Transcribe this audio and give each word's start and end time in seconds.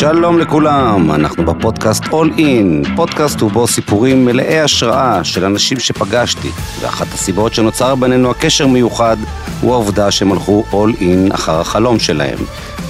שלום 0.00 0.38
לכולם, 0.38 1.10
אנחנו 1.10 1.44
בפודקאסט 1.44 2.04
All 2.04 2.38
In, 2.38 2.96
פודקאסט 2.96 3.42
ובו 3.42 3.66
סיפורים 3.66 4.24
מלאי 4.24 4.60
השראה 4.60 5.24
של 5.24 5.44
אנשים 5.44 5.78
שפגשתי, 5.78 6.48
ואחת 6.80 7.06
הסיבות 7.06 7.54
שנוצר 7.54 7.94
בינינו 7.94 8.30
הקשר 8.30 8.66
מיוחד 8.66 9.16
הוא 9.60 9.72
העובדה 9.72 10.10
שהם 10.10 10.32
הלכו 10.32 10.64
All 10.70 11.00
In 11.00 11.34
אחר 11.34 11.60
החלום 11.60 11.98
שלהם. 11.98 12.38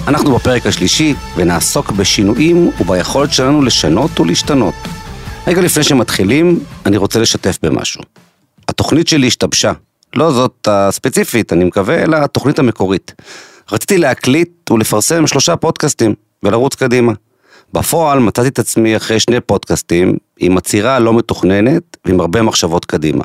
אנחנו 0.09 0.35
בפרק 0.35 0.67
השלישי 0.67 1.15
ונעסוק 1.37 1.91
בשינויים 1.91 2.71
וביכולת 2.81 3.33
שלנו 3.33 3.63
לשנות 3.63 4.21
ולהשתנות. 4.21 4.75
רגע 5.47 5.61
לפני 5.61 5.83
שמתחילים, 5.83 6.61
אני 6.87 6.97
רוצה 6.97 7.21
לשתף 7.21 7.59
במשהו. 7.63 8.03
התוכנית 8.69 9.09
שלי 9.09 9.27
השתבשה, 9.27 9.73
לא 10.17 10.33
זאת 10.33 10.69
הספציפית, 10.71 11.53
אני 11.53 11.65
מקווה, 11.65 12.03
אלא 12.03 12.17
התוכנית 12.17 12.59
המקורית. 12.59 13.13
רציתי 13.73 13.99
להקליט 13.99 14.71
ולפרסם 14.71 15.27
שלושה 15.27 15.57
פודקאסטים 15.57 16.15
ולרוץ 16.47 16.75
קדימה. 16.75 17.13
בפועל 17.73 18.19
מצאתי 18.19 18.49
את 18.49 18.59
עצמי 18.59 18.97
אחרי 18.97 19.21
שני 19.21 19.41
פודקאסטים 19.41 20.17
עם 20.39 20.57
עצירה 20.57 20.99
לא 20.99 21.15
מתוכננת 21.15 21.97
ועם 22.05 22.21
הרבה 22.21 22.43
מחשבות 22.43 22.85
קדימה. 22.85 23.25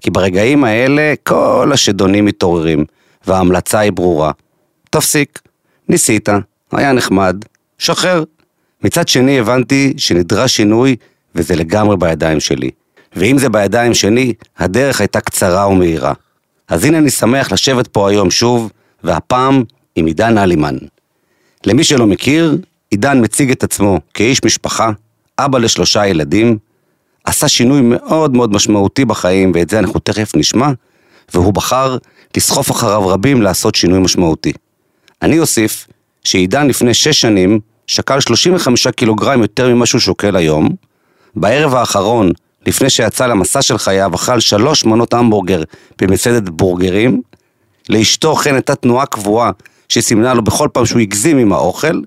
כי 0.00 0.10
ברגעים 0.10 0.64
האלה 0.64 1.14
כל 1.22 1.70
השדונים 1.74 2.24
מתעוררים 2.24 2.84
וההמלצה 3.26 3.78
היא 3.78 3.92
ברורה. 3.92 4.32
תפסיק, 4.90 5.40
ניסית, 5.88 6.28
היה 6.72 6.92
נחמד, 6.92 7.36
שחרר. 7.78 8.24
מצד 8.82 9.08
שני 9.08 9.38
הבנתי 9.40 9.94
שנדרש 9.96 10.56
שינוי 10.56 10.96
וזה 11.34 11.56
לגמרי 11.56 11.96
בידיים 11.96 12.40
שלי. 12.40 12.70
ואם 13.16 13.38
זה 13.38 13.48
בידיים 13.48 13.94
שלי, 13.94 14.32
הדרך 14.58 15.00
הייתה 15.00 15.20
קצרה 15.20 15.68
ומהירה. 15.68 16.12
אז 16.68 16.84
הנה 16.84 16.98
אני 16.98 17.10
שמח 17.10 17.52
לשבת 17.52 17.86
פה 17.86 18.10
היום 18.10 18.30
שוב, 18.30 18.72
והפעם 19.04 19.64
עם 19.96 20.06
עידן 20.06 20.38
אלימן. 20.38 20.76
למי 21.66 21.84
שלא 21.84 22.06
מכיר, 22.06 22.58
עידן 22.90 23.24
מציג 23.24 23.50
את 23.50 23.64
עצמו 23.64 24.00
כאיש 24.14 24.44
משפחה, 24.44 24.90
אבא 25.38 25.58
לשלושה 25.58 26.06
ילדים, 26.06 26.58
עשה 27.24 27.48
שינוי 27.48 27.80
מאוד 27.80 28.36
מאוד 28.36 28.52
משמעותי 28.52 29.04
בחיים, 29.04 29.52
ואת 29.54 29.70
זה 29.70 29.78
אנחנו 29.78 30.00
תכף 30.00 30.36
נשמע, 30.36 30.68
והוא 31.34 31.52
בחר 31.52 31.96
לסחוף 32.36 32.70
אחריו 32.70 33.08
רבים 33.08 33.42
לעשות 33.42 33.74
שינוי 33.74 33.98
משמעותי. 33.98 34.52
אני 35.22 35.38
אוסיף 35.38 35.86
שעידן 36.24 36.66
לפני 36.66 36.94
שש 36.94 37.20
שנים 37.20 37.60
שקל 37.86 38.20
35 38.20 38.86
קילוגרם 38.86 39.42
יותר 39.42 39.74
ממה 39.74 39.86
שהוא 39.86 40.00
שוקל 40.00 40.36
היום, 40.36 40.68
בערב 41.36 41.74
האחרון, 41.74 42.30
לפני 42.66 42.90
שיצא 42.90 43.26
למסע 43.26 43.62
של 43.62 43.78
חייו, 43.78 44.14
אכל 44.14 44.40
שלוש 44.40 44.84
מנות 44.84 45.14
המבורגר 45.14 45.62
במסעדת 45.98 46.48
בורגרים, 46.48 47.22
לאשתו 47.88 48.34
חן 48.34 48.54
הייתה 48.54 48.74
תנועה 48.74 49.06
קבועה 49.06 49.50
שסימנה 49.88 50.34
לו 50.34 50.42
בכל 50.44 50.68
פעם 50.72 50.86
שהוא 50.86 51.00
הגזים 51.00 51.38
עם 51.38 51.52
האוכל, 51.52 52.00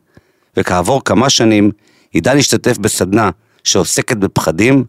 וכעבור 0.58 1.04
כמה 1.04 1.30
שנים 1.30 1.72
עידן 2.12 2.38
השתתף 2.38 2.78
בסדנה 2.78 3.30
שעוסקת 3.64 4.18
בפחדים, 4.18 4.84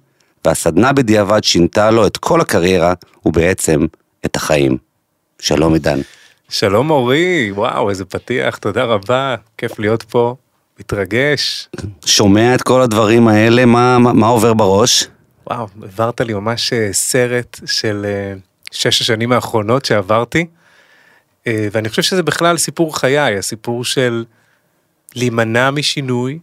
והסדנה 0.44 0.92
בדיעבד 0.92 1.44
שינתה 1.44 1.90
לו 1.90 2.06
את 2.06 2.16
כל 2.16 2.40
הקריירה 2.40 2.94
ובעצם 3.26 3.86
את 4.24 4.36
החיים. 4.36 4.76
שלום 5.38 5.72
עידן. 5.72 6.00
שלום 6.48 6.90
אורי, 6.90 7.50
וואו 7.52 7.90
איזה 7.90 8.04
פתיח, 8.04 8.56
תודה 8.56 8.84
רבה, 8.84 9.34
כיף 9.58 9.78
להיות 9.78 10.02
פה, 10.02 10.34
מתרגש. 10.80 11.68
שומע 12.04 12.54
את 12.54 12.62
כל 12.62 12.82
הדברים 12.82 13.28
האלה, 13.28 13.66
מה, 13.66 13.98
מה, 13.98 14.12
מה 14.12 14.26
עובר 14.26 14.54
בראש? 14.54 15.06
וואו, 15.46 15.66
העברת 15.82 16.20
לי 16.20 16.34
ממש 16.34 16.72
אה, 16.72 16.88
סרט 16.92 17.60
של 17.66 18.06
אה, 18.08 18.34
שש 18.72 19.00
השנים 19.00 19.32
האחרונות 19.32 19.84
שעברתי, 19.84 20.46
ואני 21.72 21.88
חושב 21.88 22.02
שזה 22.02 22.22
בכלל 22.22 22.56
סיפור 22.56 22.98
חיי, 22.98 23.38
הסיפור 23.38 23.84
של 23.84 24.24
להימנע 25.14 25.70
משינוי, 25.70 26.38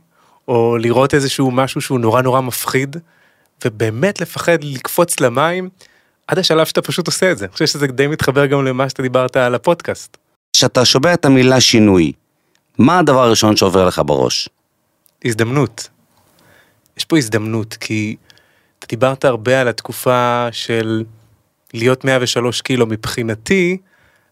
או 0.47 0.77
לראות 0.77 1.13
איזשהו 1.13 1.51
משהו 1.51 1.81
שהוא 1.81 1.99
נורא 1.99 2.21
נורא 2.21 2.41
מפחיד, 2.41 2.97
ובאמת 3.65 4.21
לפחד 4.21 4.63
לקפוץ 4.63 5.19
למים, 5.19 5.69
עד 6.27 6.39
השלב 6.39 6.65
שאתה 6.65 6.81
פשוט 6.81 7.07
עושה 7.07 7.31
את 7.31 7.37
זה. 7.37 7.45
אני 7.45 7.53
חושב 7.53 7.65
שזה 7.65 7.87
די 7.87 8.07
מתחבר 8.07 8.45
גם 8.45 8.65
למה 8.65 8.89
שאתה 8.89 9.01
דיברת 9.01 9.37
על 9.37 9.55
הפודקאסט. 9.55 10.17
כשאתה 10.53 10.85
שומע 10.85 11.13
את 11.13 11.25
המילה 11.25 11.61
שינוי, 11.61 12.11
מה 12.77 12.99
הדבר 12.99 13.23
הראשון 13.23 13.55
שעובר 13.55 13.87
לך 13.87 14.01
בראש? 14.05 14.49
הזדמנות. 15.25 15.89
יש 16.97 17.05
פה 17.05 17.17
הזדמנות, 17.17 17.73
כי 17.73 18.15
אתה 18.79 18.87
דיברת 18.89 19.25
הרבה 19.25 19.61
על 19.61 19.67
התקופה 19.67 20.47
של 20.51 21.03
להיות 21.73 22.05
103 22.05 22.61
קילו 22.61 22.85
מבחינתי, 22.85 23.77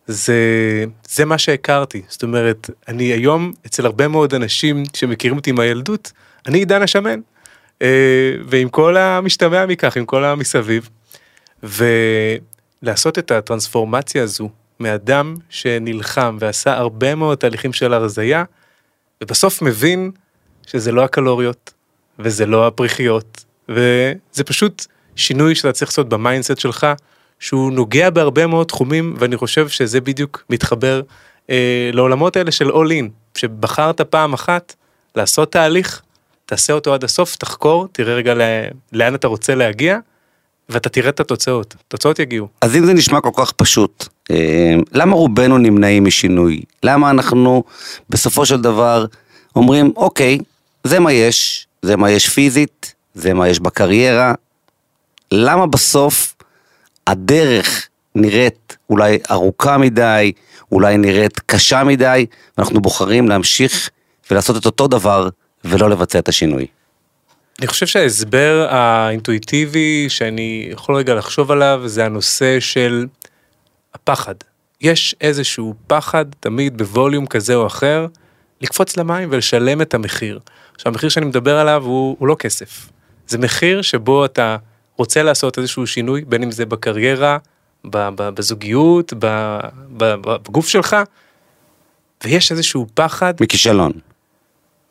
זה, 0.07 0.35
זה 1.09 1.25
מה 1.25 1.37
שהכרתי. 1.37 2.01
זאת 2.07 2.23
אומרת, 2.23 2.69
אני 2.87 3.03
היום, 3.03 3.51
אצל 3.65 3.85
הרבה 3.85 4.07
מאוד 4.07 4.33
אנשים 4.33 4.83
שמכירים 4.93 5.37
אותי 5.37 5.51
מהילדות, 5.51 6.11
אני 6.47 6.57
עידן 6.57 6.81
השמן. 6.81 7.19
אה, 7.81 8.35
ועם 8.45 8.69
כל 8.69 8.97
המשתמע 8.97 9.65
מכך, 9.65 9.97
עם 9.97 10.05
כל 10.05 10.25
המסביב. 10.25 10.89
ולעשות 11.63 13.19
את 13.19 13.31
הטרנספורמציה 13.31 14.23
הזו 14.23 14.49
מאדם 14.79 15.35
שנלחם 15.49 16.37
ועשה 16.39 16.77
הרבה 16.77 17.15
מאוד 17.15 17.37
תהליכים 17.37 17.73
של 17.73 17.93
הרזייה, 17.93 18.43
ובסוף 19.23 19.61
מבין 19.61 20.11
שזה 20.67 20.91
לא 20.91 21.03
הקלוריות, 21.03 21.73
וזה 22.19 22.45
לא 22.45 22.67
הפריכיות, 22.67 23.45
וזה 23.69 24.43
פשוט 24.45 24.85
שינוי 25.15 25.55
שאתה 25.55 25.71
צריך 25.71 25.91
לעשות 25.91 26.09
ב 26.09 26.15
mindset 26.15 26.57
שלך, 26.57 26.87
שהוא 27.45 27.71
נוגע 27.71 28.09
בהרבה 28.09 28.47
מאוד 28.47 28.67
תחומים, 28.67 29.15
ואני 29.19 29.37
חושב 29.37 29.69
שזה 29.69 30.01
בדיוק 30.01 30.43
מתחבר 30.49 31.01
אה, 31.49 31.89
לעולמות 31.93 32.35
האלה 32.37 32.51
של 32.51 32.69
all 32.69 32.89
in, 32.89 33.37
שבחרת 33.37 34.01
פעם 34.01 34.33
אחת 34.33 34.73
לעשות 35.15 35.51
תהליך, 35.51 36.01
תעשה 36.45 36.73
אותו 36.73 36.93
עד 36.93 37.03
הסוף, 37.03 37.35
תחקור, 37.35 37.87
תראה 37.91 38.13
רגע 38.13 38.33
לאן 38.93 39.15
אתה 39.15 39.27
רוצה 39.27 39.55
להגיע, 39.55 39.97
ואתה 40.69 40.89
תראה 40.89 41.09
את 41.09 41.19
התוצאות, 41.19 41.75
התוצאות 41.87 42.19
יגיעו. 42.19 42.47
אז 42.61 42.75
אם 42.75 42.85
זה 42.85 42.93
נשמע 42.93 43.21
כל 43.21 43.31
כך 43.35 43.51
פשוט, 43.51 44.07
אה, 44.31 44.75
למה 44.91 45.15
רובנו 45.15 45.57
נמנעים 45.57 46.05
משינוי? 46.05 46.61
למה 46.83 47.09
אנחנו 47.09 47.63
בסופו 48.09 48.45
של 48.45 48.61
דבר 48.61 49.05
אומרים, 49.55 49.93
אוקיי, 49.95 50.37
זה 50.83 50.99
מה 50.99 51.13
יש, 51.13 51.67
זה 51.81 51.95
מה 51.95 52.11
יש 52.11 52.29
פיזית, 52.29 52.93
זה 53.13 53.33
מה 53.33 53.49
יש 53.49 53.59
בקריירה, 53.59 54.33
למה 55.31 55.67
בסוף 55.67 56.34
הדרך 57.07 57.87
נראית 58.15 58.77
אולי 58.89 59.17
ארוכה 59.31 59.77
מדי, 59.77 60.31
אולי 60.71 60.97
נראית 60.97 61.39
קשה 61.39 61.83
מדי, 61.83 62.25
ואנחנו 62.57 62.81
בוחרים 62.81 63.27
להמשיך 63.27 63.89
ולעשות 64.31 64.57
את 64.57 64.65
אותו 64.65 64.87
דבר 64.87 65.29
ולא 65.63 65.89
לבצע 65.89 66.19
את 66.19 66.29
השינוי. 66.29 66.67
אני 67.59 67.67
חושב 67.67 67.85
שההסבר 67.85 68.67
האינטואיטיבי 68.69 70.05
שאני 70.09 70.67
יכול 70.71 70.95
רגע 70.95 71.15
לחשוב 71.15 71.51
עליו 71.51 71.81
זה 71.85 72.05
הנושא 72.05 72.59
של 72.59 73.05
הפחד. 73.93 74.35
יש 74.81 75.15
איזשהו 75.21 75.73
פחד 75.87 76.25
תמיד 76.39 76.77
בווליום 76.77 77.25
כזה 77.25 77.55
או 77.55 77.67
אחר 77.67 78.07
לקפוץ 78.61 78.97
למים 78.97 79.29
ולשלם 79.31 79.81
את 79.81 79.93
המחיר. 79.93 80.39
עכשיו 80.75 80.91
המחיר 80.91 81.09
שאני 81.09 81.25
מדבר 81.25 81.57
עליו 81.57 81.83
הוא, 81.85 82.15
הוא 82.19 82.27
לא 82.27 82.35
כסף. 82.39 82.89
זה 83.27 83.37
מחיר 83.37 83.81
שבו 83.81 84.25
אתה 84.25 84.57
רוצה 84.97 85.23
לעשות 85.23 85.57
איזשהו 85.57 85.87
שינוי 85.87 86.21
בין 86.27 86.43
אם 86.43 86.51
זה 86.51 86.65
בקריירה, 86.65 87.37
בזוגיות, 87.89 89.13
בגוף 89.97 90.67
שלך, 90.67 90.95
ויש 92.23 92.51
איזשהו 92.51 92.87
פחד. 92.93 93.33
מכישלון. 93.41 93.91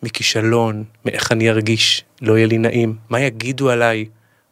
מכישלון, 0.03 0.85
מאיך 1.05 1.33
אני 1.33 1.51
ארגיש, 1.51 2.05
לא 2.23 2.37
יהיה 2.37 2.47
לי 2.47 2.59
נעים, 2.59 2.97
מה 3.11 3.21
יגידו 3.21 3.71
עליי. 3.71 4.05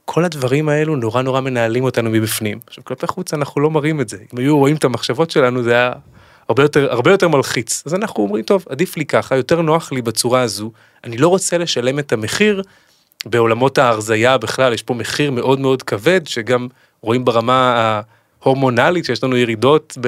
כל 0.05 0.25
הדברים 0.25 0.69
האלו 0.69 0.97
נורא 0.97 1.23
נורא 1.23 1.41
מנהלים 1.41 1.85
אותנו 1.85 2.11
מבפנים. 2.11 2.59
עכשיו 2.67 2.85
כלפי 2.85 3.07
חוץ 3.07 3.35
אנחנו 3.35 3.61
לא 3.61 3.71
מראים 3.71 4.01
את 4.01 4.09
זה, 4.09 4.17
אם 4.35 4.39
היו 4.39 4.59
רואים 4.59 4.77
את 4.77 4.85
המחשבות 4.85 5.31
שלנו 5.31 5.63
זה 5.63 5.73
היה 5.73 5.93
הרבה 6.49 6.63
יותר, 6.63 6.93
הרבה 6.93 7.11
יותר 7.11 7.29
מלחיץ. 7.29 7.83
אז 7.87 7.95
אנחנו 7.95 8.23
אומרים 8.23 8.45
טוב 8.45 8.65
עדיף 8.69 8.97
לי 8.97 9.05
ככה, 9.05 9.37
יותר 9.37 9.61
נוח 9.61 9.93
לי 9.93 10.03
בצורה 10.03 10.41
הזו, 10.41 10.73
אני 11.05 11.17
לא 11.19 11.29
רוצה 11.29 11.59
לשלם 11.59 11.99
את 11.99 12.13
המחיר 12.13 12.63
בעולמות 13.27 13.79
ההרזייה 13.79 14.39
בכלל, 14.39 14.73
יש 14.73 14.83
פה 14.83 14.95
מחיר 14.95 15.31
מאוד 15.31 15.61
מאוד 15.61 15.83
כבד 15.83 16.21
שגם 16.27 16.69
רואים 17.03 17.25
ברמה 17.25 18.01
ההורמונלית 18.43 19.05
שיש 19.05 19.25
לנו 19.25 19.37
ירידות 19.37 19.99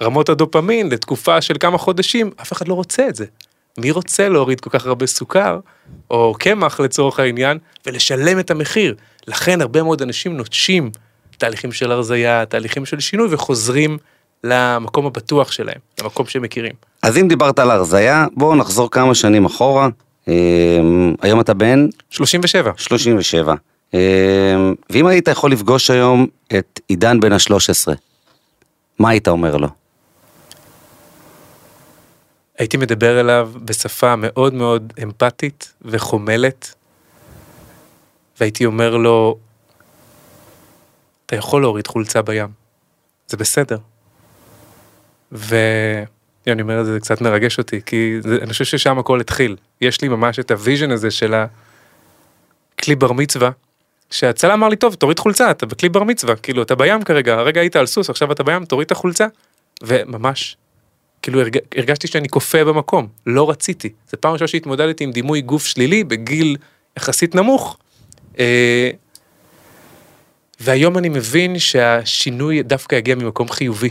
ברמות 0.00 0.28
הדופמין 0.28 0.88
לתקופה 0.88 1.40
של 1.40 1.54
כמה 1.60 1.78
חודשים, 1.78 2.30
אף 2.42 2.52
אחד 2.52 2.68
לא 2.68 2.74
רוצה 2.74 3.08
את 3.08 3.14
זה. 3.14 3.24
מי 3.78 3.90
רוצה 3.90 4.28
להוריד 4.28 4.60
כל 4.60 4.70
כך 4.70 4.86
הרבה 4.86 5.06
סוכר, 5.06 5.58
או 6.10 6.34
קמח 6.38 6.80
לצורך 6.80 7.20
העניין, 7.20 7.58
ולשלם 7.86 8.38
את 8.38 8.50
המחיר? 8.50 8.94
לכן 9.26 9.60
הרבה 9.60 9.82
מאוד 9.82 10.02
אנשים 10.02 10.36
נוטשים 10.36 10.90
תהליכים 11.38 11.72
של 11.72 11.92
הרזייה, 11.92 12.46
תהליכים 12.46 12.86
של 12.86 13.00
שינוי, 13.00 13.28
וחוזרים 13.30 13.98
למקום 14.44 15.06
הבטוח 15.06 15.52
שלהם, 15.52 15.78
למקום 16.00 16.26
שהם 16.26 16.42
מכירים. 16.42 16.72
אז 17.02 17.18
אם 17.18 17.28
דיברת 17.28 17.58
על 17.58 17.70
הרזייה, 17.70 18.26
בואו 18.32 18.54
נחזור 18.56 18.90
כמה 18.90 19.14
שנים 19.14 19.44
אחורה. 19.44 19.88
אמ, 20.28 21.14
היום 21.22 21.40
אתה 21.40 21.54
בן? 21.54 21.86
37. 22.10 22.72
37. 22.76 23.54
אמ, 23.94 23.98
ואם 24.90 25.06
היית 25.06 25.28
יכול 25.28 25.52
לפגוש 25.52 25.90
היום 25.90 26.26
את 26.58 26.80
עידן 26.88 27.20
בן 27.20 27.32
ה-13, 27.32 27.94
מה 28.98 29.08
היית 29.10 29.28
אומר 29.28 29.56
לו? 29.56 29.68
הייתי 32.58 32.76
מדבר 32.76 33.20
אליו 33.20 33.50
בשפה 33.64 34.14
מאוד 34.16 34.54
מאוד 34.54 34.92
אמפתית 35.02 35.72
וחומלת, 35.82 36.74
והייתי 38.40 38.66
אומר 38.66 38.96
לו, 38.96 39.38
אתה 41.26 41.36
יכול 41.36 41.62
להוריד 41.62 41.86
חולצה 41.86 42.22
בים, 42.22 42.48
זה 43.26 43.36
בסדר. 43.36 43.78
ואני 46.50 46.62
אומר 46.62 46.80
את 46.80 46.86
זה, 46.86 46.92
זה 46.92 47.00
קצת 47.00 47.20
מרגש 47.20 47.58
אותי, 47.58 47.80
כי 47.86 48.16
זה, 48.20 48.38
אני 48.42 48.52
חושב 48.52 48.64
ששם 48.64 48.98
הכל 48.98 49.20
התחיל. 49.20 49.56
יש 49.80 50.00
לי 50.00 50.08
ממש 50.08 50.38
את 50.38 50.50
ה 50.50 50.56
vision 50.56 50.90
הזה 50.90 51.10
של 51.10 51.34
הקליפ 51.34 52.94
בר 52.94 53.12
מצווה, 53.12 53.50
שהצלם 54.10 54.52
אמר 54.52 54.68
לי, 54.68 54.76
טוב, 54.76 54.94
תוריד 54.94 55.18
חולצה, 55.18 55.50
אתה 55.50 55.66
בכלי 55.66 55.88
בר 55.88 56.02
מצווה, 56.02 56.36
כאילו, 56.36 56.62
אתה 56.62 56.74
בים 56.74 57.02
כרגע, 57.02 57.34
הרגע 57.34 57.60
היית 57.60 57.76
על 57.76 57.86
סוס, 57.86 58.10
עכשיו 58.10 58.32
אתה 58.32 58.42
בים, 58.42 58.64
תוריד 58.64 58.86
את 58.86 58.92
החולצה. 58.92 59.26
וממש, 59.82 60.56
כאילו 61.22 61.40
הרג, 61.40 61.58
הרגשתי 61.76 62.06
שאני 62.06 62.28
כופה 62.28 62.64
במקום, 62.64 63.08
לא 63.26 63.50
רציתי. 63.50 63.92
זו 64.10 64.16
פעם 64.20 64.32
ראשונה 64.32 64.48
שהתמודדתי 64.48 65.04
עם 65.04 65.10
דימוי 65.10 65.40
גוף 65.40 65.66
שלילי 65.66 66.04
בגיל 66.04 66.56
יחסית 66.96 67.34
נמוך. 67.34 67.76
אה, 68.38 68.90
והיום 70.60 70.98
אני 70.98 71.08
מבין 71.08 71.58
שהשינוי 71.58 72.62
דווקא 72.62 72.96
יגיע 72.96 73.14
ממקום 73.14 73.48
חיובי. 73.48 73.90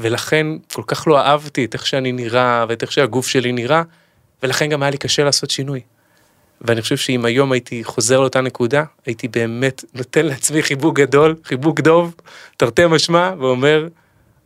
ולכן 0.00 0.46
כל 0.72 0.82
כך 0.86 1.06
לא 1.06 1.20
אהבתי 1.20 1.64
את 1.64 1.74
איך 1.74 1.86
שאני 1.86 2.12
נראה 2.12 2.64
ואת 2.68 2.82
איך 2.82 2.92
שהגוף 2.92 3.28
שלי 3.28 3.52
נראה, 3.52 3.82
ולכן 4.42 4.66
גם 4.66 4.82
היה 4.82 4.90
לי 4.90 4.98
קשה 4.98 5.24
לעשות 5.24 5.50
שינוי. 5.50 5.80
ואני 6.60 6.82
חושב 6.82 6.96
שאם 6.96 7.24
היום 7.24 7.52
הייתי 7.52 7.84
חוזר 7.84 8.20
לאותה 8.20 8.40
נקודה, 8.40 8.84
הייתי 9.06 9.28
באמת 9.28 9.84
נותן 9.94 10.26
לעצמי 10.26 10.62
חיבוק 10.62 10.96
גדול, 10.96 11.36
חיבוק 11.44 11.80
דוב, 11.80 12.14
תרתי 12.56 12.82
משמע, 12.86 13.32
ואומר, 13.38 13.88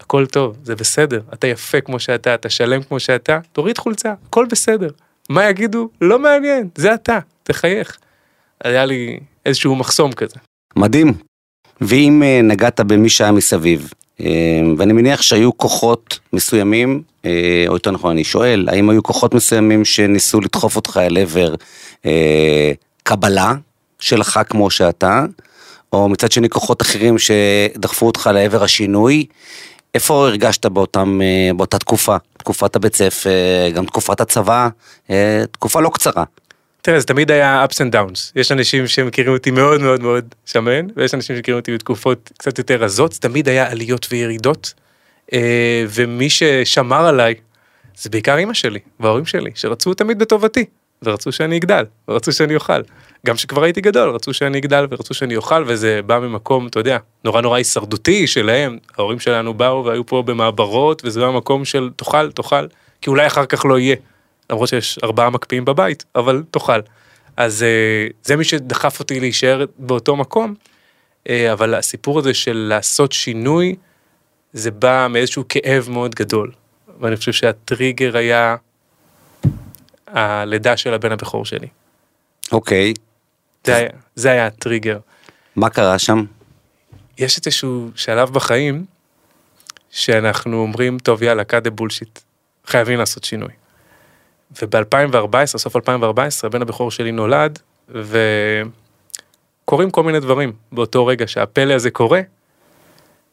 הכל 0.00 0.26
טוב, 0.26 0.56
זה 0.62 0.76
בסדר, 0.76 1.20
אתה 1.34 1.46
יפה 1.46 1.80
כמו 1.80 2.00
שאתה, 2.00 2.34
אתה 2.34 2.50
שלם 2.50 2.82
כמו 2.82 3.00
שאתה, 3.00 3.38
תוריד 3.52 3.78
חולצה, 3.78 4.14
הכל 4.26 4.46
בסדר. 4.50 4.88
מה 5.28 5.48
יגידו? 5.48 5.88
לא 6.00 6.18
מעניין, 6.18 6.68
זה 6.74 6.94
אתה, 6.94 7.18
תחייך. 7.42 7.98
היה 8.64 8.84
לי 8.84 9.20
איזשהו 9.46 9.76
מחסום 9.76 10.12
כזה. 10.12 10.36
מדהים. 10.76 11.12
ואם 11.80 12.22
אה, 12.22 12.40
נגעת 12.42 12.80
במי 12.80 13.08
שהיה 13.08 13.32
מסביב, 13.32 13.92
ואני 14.78 14.92
מניח 14.92 15.22
שהיו 15.22 15.58
כוחות 15.58 16.18
מסוימים, 16.32 17.02
אה, 17.24 17.64
או 17.68 17.74
יותר 17.74 17.90
נכון 17.90 18.10
אני 18.10 18.24
שואל, 18.24 18.68
האם 18.72 18.90
היו 18.90 19.02
כוחות 19.02 19.34
מסוימים 19.34 19.84
שניסו 19.84 20.40
לדחוף 20.40 20.76
אותך 20.76 21.00
אל 21.02 21.18
עבר 21.18 21.54
קבלה 23.02 23.54
שלך 23.98 24.40
כמו 24.48 24.70
שאתה, 24.70 25.24
או 25.92 26.08
מצד 26.08 26.32
שני 26.32 26.48
כוחות 26.48 26.82
אחרים 26.82 27.16
שדחפו 27.18 28.06
אותך 28.06 28.30
לעבר 28.34 28.64
השינוי, 28.64 29.26
איפה 29.94 30.26
הרגשת 30.26 30.66
באותם, 30.66 31.20
באותה 31.56 31.78
תקופה? 31.78 32.16
תקופת 32.38 32.76
הבית 32.76 32.96
ספר, 32.96 33.30
גם 33.74 33.86
תקופת 33.86 34.20
הצבא, 34.20 34.68
תקופה 35.50 35.80
לא 35.80 35.88
קצרה. 35.88 36.24
תראה, 36.84 37.00
זה 37.00 37.06
תמיד 37.06 37.30
היה 37.30 37.64
ups 37.64 37.74
and 37.74 37.94
downs. 37.94 38.32
יש 38.36 38.52
אנשים 38.52 38.86
שמכירים 38.86 39.32
אותי 39.32 39.50
מאוד 39.50 39.80
מאוד 39.80 40.02
מאוד 40.02 40.34
שמן, 40.46 40.86
ויש 40.96 41.14
אנשים 41.14 41.36
שמכירים 41.36 41.60
אותי 41.60 41.74
בתקופות 41.74 42.30
קצת 42.38 42.58
יותר 42.58 42.76
רזות, 42.76 43.12
תמיד 43.12 43.48
היה 43.48 43.70
עליות 43.70 44.06
וירידות. 44.10 44.74
אה, 45.32 45.84
ומי 45.88 46.30
ששמר 46.30 47.06
עליי, 47.06 47.34
זה 47.96 48.10
בעיקר 48.10 48.38
אמא 48.38 48.54
שלי 48.54 48.78
וההורים 49.00 49.26
שלי, 49.26 49.50
שרצו 49.54 49.94
תמיד 49.94 50.18
בטובתי, 50.18 50.64
ורצו 51.02 51.32
שאני 51.32 51.56
אגדל, 51.56 51.84
ורצו 52.08 52.32
שאני 52.32 52.54
אוכל. 52.54 52.80
גם 53.26 53.34
כשכבר 53.34 53.62
הייתי 53.62 53.80
גדול, 53.80 54.10
רצו 54.10 54.34
שאני 54.34 54.58
אגדל 54.58 54.86
ורצו 54.90 55.14
שאני 55.14 55.36
אוכל, 55.36 55.64
וזה 55.66 56.00
בא 56.06 56.18
ממקום, 56.18 56.66
אתה 56.66 56.80
יודע, 56.80 56.98
נורא 57.24 57.40
נורא 57.40 57.56
הישרדותי 57.56 58.26
שלהם. 58.26 58.78
ההורים 58.98 59.20
שלנו 59.20 59.54
באו 59.54 59.84
והיו 59.84 60.06
פה 60.06 60.22
במעברות, 60.22 61.02
וזה 61.04 61.20
בא 61.20 61.30
ממקום 61.30 61.64
של 61.64 61.90
תאכל, 61.96 62.30
תאכל, 62.30 62.66
כי 63.00 63.10
אולי 63.10 63.26
אחר 63.26 63.46
כך 63.46 63.64
לא 63.64 63.78
יהיה. 63.78 63.96
למרות 64.50 64.68
שיש 64.68 64.98
ארבעה 65.04 65.30
מקפיאים 65.30 65.64
בבית, 65.64 66.04
אבל 66.14 66.42
תאכל. 66.50 66.80
אז 67.36 67.62
אה, 67.62 68.06
זה 68.24 68.36
מי 68.36 68.44
שדחף 68.44 69.00
אותי 69.00 69.20
להישאר 69.20 69.64
באותו 69.78 70.16
מקום, 70.16 70.54
אה, 71.28 71.52
אבל 71.52 71.74
הסיפור 71.74 72.18
הזה 72.18 72.34
של 72.34 72.66
לעשות 72.68 73.12
שינוי, 73.12 73.76
זה 74.52 74.70
בא 74.70 75.06
מאיזשהו 75.10 75.44
כאב 75.48 75.88
מאוד 75.90 76.14
גדול. 76.14 76.52
ואני 77.00 77.16
חושב 77.16 77.32
שהטריגר 77.32 78.16
היה 78.16 78.56
הלידה 80.06 80.76
של 80.76 80.94
הבן 80.94 81.12
הבכור 81.12 81.44
שלי. 81.44 81.68
אוקיי. 82.52 82.94
זה 83.64 83.76
היה, 83.76 83.88
זה 84.14 84.30
היה 84.30 84.46
הטריגר. 84.46 84.98
מה 85.56 85.70
קרה 85.70 85.98
שם? 85.98 86.24
יש 87.18 87.38
איזשהו 87.38 87.90
שלב 87.94 88.30
בחיים 88.30 88.84
שאנחנו 89.90 90.56
אומרים, 90.56 90.98
טוב 90.98 91.22
יאללה, 91.22 91.42
cut 91.42 91.66
the 91.66 91.80
bullshit, 91.80 92.20
חייבים 92.66 92.98
לעשות 92.98 93.24
שינוי. 93.24 93.48
וב-2014, 94.62 95.46
סוף 95.46 95.76
2014, 95.76 96.48
הבן 96.48 96.62
הבכור 96.62 96.90
שלי 96.90 97.12
נולד, 97.12 97.58
וקורים 97.88 99.90
כל 99.90 100.02
מיני 100.02 100.20
דברים 100.20 100.52
באותו 100.72 101.06
רגע 101.06 101.26
שהפלא 101.26 101.72
הזה 101.72 101.90
קורה. 101.90 102.20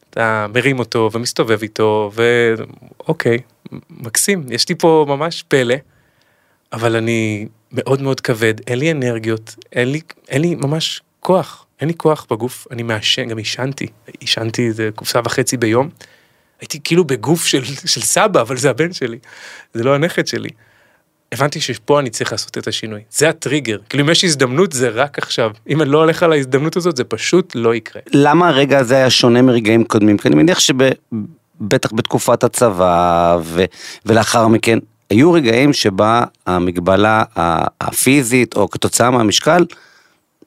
אתה 0.09 0.47
מרים 0.53 0.79
אותו 0.79 1.09
ומסתובב 1.13 1.61
איתו, 1.61 2.11
ואוקיי, 2.13 3.37
מקסים, 3.89 4.45
יש 4.49 4.69
לי 4.69 4.75
פה 4.75 5.05
ממש 5.07 5.43
פלא, 5.47 5.75
אבל 6.73 6.95
אני 6.95 7.47
מאוד 7.71 8.01
מאוד 8.01 8.21
כבד, 8.21 8.53
אין 8.67 8.79
לי 8.79 8.91
אנרגיות, 8.91 9.55
אין 9.73 9.91
לי, 9.91 10.01
אין 10.29 10.41
לי 10.41 10.55
ממש 10.55 11.01
כוח, 11.19 11.65
אין 11.79 11.87
לי 11.87 11.93
כוח 11.97 12.25
בגוף, 12.31 12.67
אני 12.71 12.83
מעשן, 12.83 13.27
גם 13.27 13.37
עישנתי, 13.37 13.87
עישנתי 14.19 14.67
איזה 14.67 14.89
קופסה 14.95 15.19
וחצי 15.25 15.57
ביום. 15.57 15.89
הייתי 16.61 16.79
כאילו 16.83 17.03
בגוף 17.03 17.45
של, 17.45 17.65
של 17.65 18.01
סבא, 18.01 18.41
אבל 18.41 18.57
זה 18.57 18.69
הבן 18.69 18.93
שלי, 18.93 19.17
זה 19.73 19.83
לא 19.83 19.95
הנכד 19.95 20.27
שלי. 20.27 20.49
הבנתי 21.31 21.61
שפה 21.61 21.99
אני 21.99 22.09
צריך 22.09 22.31
לעשות 22.31 22.57
את 22.57 22.67
השינוי. 22.67 23.01
זה 23.11 23.29
הטריגר. 23.29 23.77
כאילו 23.89 24.03
אם 24.03 24.09
יש 24.09 24.23
הזדמנות 24.23 24.71
זה 24.71 24.89
רק 24.89 25.17
עכשיו. 25.17 25.51
אם 25.69 25.81
אני 25.81 25.89
לא 25.89 25.97
הולך 25.97 26.23
על 26.23 26.31
ההזדמנות 26.31 26.75
הזאת 26.75 26.97
זה 26.97 27.03
פשוט 27.03 27.51
לא 27.55 27.75
יקרה. 27.75 28.01
למה 28.13 28.47
הרגע 28.49 28.79
הזה 28.79 28.95
היה 28.95 29.09
שונה 29.09 29.41
מרגעים 29.41 29.83
קודמים? 29.83 30.17
כי 30.17 30.27
אני 30.27 30.35
מניח 30.35 30.59
שבטח 30.59 31.89
בתקופת 31.93 32.43
הצבא 32.43 33.37
ו... 33.41 33.65
ולאחר 34.05 34.47
מכן, 34.47 34.79
היו 35.09 35.31
רגעים 35.31 35.73
שבה 35.73 36.23
המגבלה 36.47 37.23
הפיזית 37.81 38.55
או 38.55 38.69
כתוצאה 38.69 39.11
מהמשקל 39.11 39.65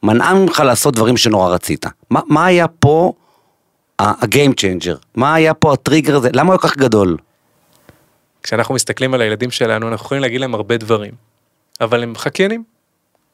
מנעה 0.02 0.34
ממך 0.34 0.62
לעשות 0.66 0.94
דברים 0.94 1.16
שנורא 1.16 1.48
רצית. 1.48 1.86
מה, 2.10 2.20
מה 2.28 2.46
היה 2.46 2.68
פה 2.68 3.12
ה-game 3.98 4.52
changer? 4.60 4.96
מה 5.14 5.34
היה 5.34 5.54
פה 5.54 5.72
הטריגר 5.72 6.16
הזה? 6.16 6.28
למה 6.32 6.52
הוא 6.52 6.60
כל 6.60 6.68
כך 6.68 6.76
גדול? 6.76 7.16
כשאנחנו 8.44 8.74
מסתכלים 8.74 9.14
על 9.14 9.20
הילדים 9.20 9.50
שלנו 9.50 9.88
אנחנו 9.88 10.04
יכולים 10.04 10.22
להגיד 10.22 10.40
להם 10.40 10.54
הרבה 10.54 10.76
דברים, 10.76 11.12
אבל 11.80 12.02
הם 12.02 12.16
חקיינים, 12.16 12.64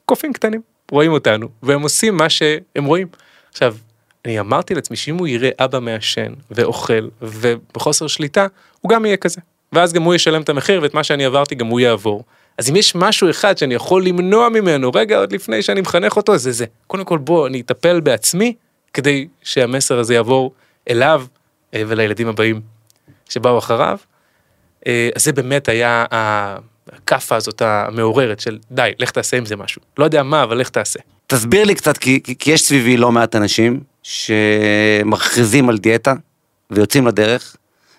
קופים 0.05 0.33
קטנים, 0.33 0.61
רואים 0.91 1.13
אותנו, 1.13 1.49
והם 1.63 1.83
עושים 1.83 2.17
מה 2.17 2.31
שהם 2.31 2.85
רואים. 2.85 3.09
עכשיו, 3.53 3.77
אני 4.25 4.41
אמרתי 4.41 4.75
לעצמי 4.75 4.97
שאם 4.97 5.19
הוא 5.19 5.27
יראה 5.27 5.51
אבא 5.59 5.81
מעשן 5.81 6.33
ואוכל 6.51 7.09
ובחוסר 7.23 8.07
שליטה, 8.07 8.47
הוא 8.81 8.91
גם 8.91 9.05
יהיה 9.05 9.17
כזה. 9.17 9.41
ואז 9.73 9.93
גם 9.93 10.03
הוא 10.03 10.15
ישלם 10.15 10.43
את 10.43 10.49
המחיר 10.49 10.83
ואת 10.83 10.95
מה 10.95 11.05
שאני 11.05 11.25
עברתי 11.25 11.55
גם 11.55 11.67
הוא 11.67 11.81
יעבור. 11.81 12.25
אז 12.59 12.71
אם 12.71 12.77
יש 12.77 12.95
משהו 12.95 13.31
אחד 13.31 13.59
שאני 13.59 13.75
יכול 13.75 14.05
למנוע 14.05 14.49
ממנו 14.49 14.91
רגע 14.95 15.19
עוד 15.19 15.33
לפני 15.33 15.63
שאני 15.63 15.81
מחנך 15.81 16.17
אותו 16.17 16.39
זה 16.39 16.53
זה. 16.53 16.67
קודם 16.87 17.05
כל 17.05 17.19
בוא 17.19 17.47
אני 17.47 17.61
אטפל 17.61 18.01
בעצמי 18.01 18.55
כדי 18.95 19.29
שהמסר 19.43 19.99
הזה 19.99 20.15
יעבור 20.15 20.53
אליו 20.91 21.25
אה, 21.75 21.83
ולילדים 21.87 22.29
הבאים 22.29 22.61
שבאו 23.29 23.59
אחריו. 23.59 23.99
אה, 24.87 25.11
אז 25.15 25.25
זה 25.25 25.33
באמת 25.33 25.69
היה 25.69 26.05
הכאפה 26.11 27.37
הזאת 27.37 27.63
המעוררת 27.63 28.41
של 28.41 28.59
די, 28.71 28.93
לך 28.99 29.11
תעשה 29.11 29.37
עם 29.37 29.47
זה 29.47 29.57
משהו. 29.57 29.83
לא 29.99 30.05
יודע 30.05 30.23
מה, 30.23 30.43
אבל 30.43 30.57
לך 30.57 30.69
תעשה. 30.69 31.01
תסביר 31.27 31.65
לי 31.65 31.75
קצת, 31.75 31.99
כי, 31.99 32.21
כי 32.39 32.53
יש 32.53 32.63
סביבי 32.63 32.97
לא 32.97 33.13
מעט 33.13 33.37
אנשים 33.37 33.81
שמכריזים 34.03 35.69
על 35.69 35.79
דיאטה 35.79 36.15
ויוצאים 36.71 37.07
לדרך, 37.07 37.57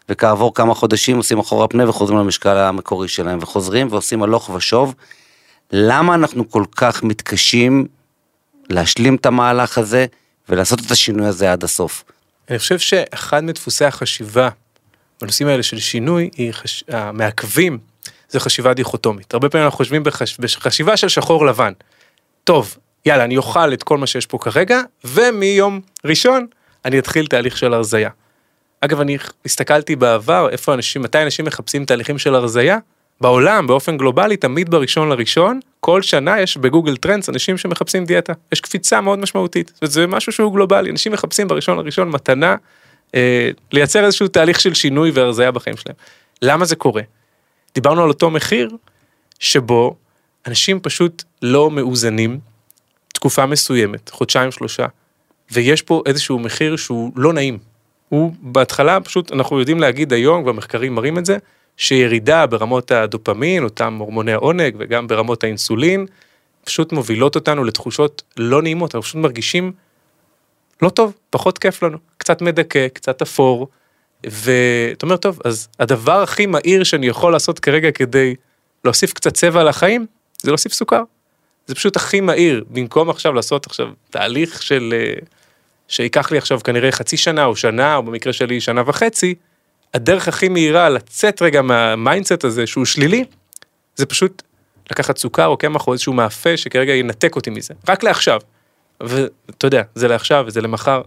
וכעבור 0.09 0.53
כמה 0.53 0.73
חודשים 0.73 1.17
עושים 1.17 1.39
אחורה 1.39 1.67
פנה 1.67 1.89
וחוזרים 1.89 2.19
למשקל 2.19 2.57
המקורי 2.57 3.07
שלהם, 3.07 3.39
וחוזרים 3.41 3.88
ועושים 3.91 4.23
הלוך 4.23 4.50
ושוב. 4.50 4.95
למה 5.71 6.15
אנחנו 6.15 6.50
כל 6.50 6.63
כך 6.75 7.03
מתקשים 7.03 7.85
להשלים 8.69 9.15
את 9.15 9.25
המהלך 9.25 9.77
הזה 9.77 10.05
ולעשות 10.50 10.79
את 10.85 10.91
השינוי 10.91 11.27
הזה 11.27 11.51
עד 11.51 11.63
הסוף? 11.63 12.03
אני 12.50 12.59
חושב 12.59 12.79
שאחד 12.79 13.43
מדפוסי 13.43 13.85
החשיבה 13.85 14.50
בנושאים 15.22 15.48
האלה 15.48 15.63
של 15.63 15.80
שינוי, 15.80 16.30
היא 16.38 16.51
חש... 16.51 16.84
המעכבים 16.88 17.78
זה 18.30 18.40
חשיבה 18.40 18.74
דיכוטומית. 18.74 19.34
הרבה 19.34 19.50
פעמים 19.50 19.66
אנחנו 19.66 19.78
חושבים 19.78 20.04
בחש... 20.04 20.38
בחשיבה 20.40 20.98
של 20.98 21.10
שחור 21.10 21.46
לבן. 21.46 21.74
טוב, 22.44 22.78
יאללה, 23.06 23.24
אני 23.24 23.38
אוכל 23.38 23.74
את 23.74 23.84
כל 23.84 23.98
מה 23.98 24.08
שיש 24.08 24.25
פה 24.25 24.38
כרגע, 24.38 24.82
ומיום 25.04 25.82
ראשון 26.06 26.48
אני 26.86 27.00
אתחיל 27.00 27.28
תהליך 27.28 27.58
של 27.58 27.74
הרזייה. 27.74 28.10
אגב, 28.82 29.00
אני 29.00 29.18
הסתכלתי 29.46 29.96
בעבר, 29.96 30.50
איפה 30.50 30.74
אנשים, 30.74 31.01
מתי 31.01 31.24
אנשים 31.24 31.46
מחפשים 31.46 31.86
תהליכים 31.86 32.18
של 32.18 32.36
הרזייה? 32.36 32.78
בעולם, 33.22 33.68
באופן 33.68 33.98
גלובלי, 33.98 34.38
תמיד 34.38 34.70
בראשון 34.70 35.10
לראשון, 35.10 35.60
כל 35.80 36.01
שנה 36.01 36.42
יש 36.42 36.58
בגוגל 36.58 36.98
טרנדס 36.98 37.30
אנשים 37.30 37.58
שמחפשים 37.58 38.06
דיאטה. 38.06 38.34
יש 38.51 38.62
קפיצה 38.62 39.01
מאוד 39.01 39.20
משמעותית. 39.20 39.72
זה 39.84 40.08
משהו 40.08 40.32
שהוא 40.32 40.54
גלובלי, 40.54 40.92
אנשים 40.92 41.12
מחפשים 41.12 41.48
בראשון 41.48 41.78
לראשון 41.78 42.10
מתנה 42.10 42.51
אה, 42.51 42.56
לייצר 43.72 44.06
איזשהו 44.06 44.27
תהליך 44.27 44.60
של 44.60 44.74
שינוי 44.74 45.12
והרזייה 45.12 45.51
בחיים 45.51 45.77
שלהם. 45.77 45.96
למה 46.41 46.65
זה 46.65 46.75
קורה? 46.75 47.01
דיברנו 47.75 48.03
על 48.03 48.10
אותו 48.10 48.30
מחיר 48.30 48.70
שבו 49.39 49.96
אנשים 50.48 50.80
פשוט 50.80 51.24
לא 51.41 51.72
מאוזנים 51.72 52.39
תקופה 53.13 53.46
מסוימת, 53.46 54.10
חודשיים 54.10 54.51
שלושה, 54.51 54.86
ויש 55.51 55.82
פה 55.82 56.03
איזשהו 56.06 56.39
מחיר 56.39 56.75
שהוא 56.75 57.12
לא 57.15 57.34
נעים. 57.34 57.58
הוא 58.10 58.34
בהתחלה 58.41 59.00
פשוט, 59.00 59.32
אנחנו 59.32 59.60
יודעים 59.60 59.80
להגיד 59.80 60.13
היום, 60.13 60.44
והמחקרים 60.44 60.96
מראים 60.96 61.18
את 61.18 61.25
זה, 61.25 61.38
שירידה 61.77 62.46
ברמות 62.46 62.91
הדופמין, 62.91 63.63
אותם 63.63 63.96
הורמוני 64.00 64.34
העונג 64.34 64.75
וגם 64.80 65.08
ברמות 65.08 65.44
האינסולין, 65.44 66.06
פשוט 66.65 66.91
מובילות 66.91 67.36
אותנו 67.36 67.63
לתחושות 67.63 68.24
לא 68.38 68.62
נעימות, 68.62 68.96
אנחנו 68.96 69.03
פשוט 69.10 69.22
מרגישים 69.22 69.72
לא 70.81 70.89
טוב, 70.89 71.13
פחות 71.29 71.57
כיף 71.57 71.83
לנו, 71.83 71.97
קצת 72.17 72.41
מדכא, 72.41 72.88
קצת 72.88 73.21
אפור, 73.21 73.67
ואתה 74.25 75.05
אומר, 75.05 75.17
טוב, 75.17 75.39
אז 75.45 75.67
הדבר 75.79 76.21
הכי 76.21 76.45
מהיר 76.45 76.83
שאני 76.83 77.07
יכול 77.07 77.31
לעשות 77.31 77.59
כרגע 77.59 77.91
כדי 77.91 78.35
להוסיף 78.85 79.13
קצת 79.13 79.33
צבע 79.33 79.63
לחיים, 79.63 80.05
זה 80.41 80.51
להוסיף 80.51 80.73
סוכר. 80.73 81.03
זה 81.67 81.75
פשוט 81.75 81.95
הכי 81.95 82.21
מהיר, 82.21 82.63
במקום 82.69 83.09
עכשיו 83.09 83.33
לעשות 83.33 83.65
עכשיו 83.65 83.88
תהליך 84.09 84.63
של, 84.63 84.93
אה, 84.97 85.13
שייקח 85.88 86.31
לי 86.31 86.38
עכשיו 86.38 86.59
כנראה 86.63 86.91
חצי 86.91 87.17
שנה 87.17 87.45
או 87.45 87.55
שנה, 87.55 87.95
או 87.95 88.03
במקרה 88.03 88.33
שלי 88.33 88.61
שנה 88.61 88.83
וחצי, 88.85 89.35
הדרך 89.93 90.27
הכי 90.27 90.50
מהירה 90.50 90.89
לצאת 90.89 91.41
רגע 91.41 91.61
מה 91.62 91.80
mindset 91.80 92.43
הזה 92.43 92.67
שהוא 92.67 92.85
שלילי, 92.85 93.25
זה 93.95 94.05
פשוט 94.05 94.41
לקחת 94.91 95.17
סוכר 95.17 95.47
או 95.47 95.57
קמח 95.57 95.88
או 95.88 95.93
איזשהו 95.93 96.13
מאפה 96.13 96.57
שכרגע 96.57 96.93
ינתק 96.93 97.35
אותי 97.35 97.50
מזה, 97.50 97.73
רק 97.89 98.03
לעכשיו. 98.03 98.39
ואתה 99.03 99.67
יודע, 99.67 99.81
זה 99.96 100.08
לעכשיו 100.08 100.43
וזה 100.48 100.62
למחר, 100.62 101.01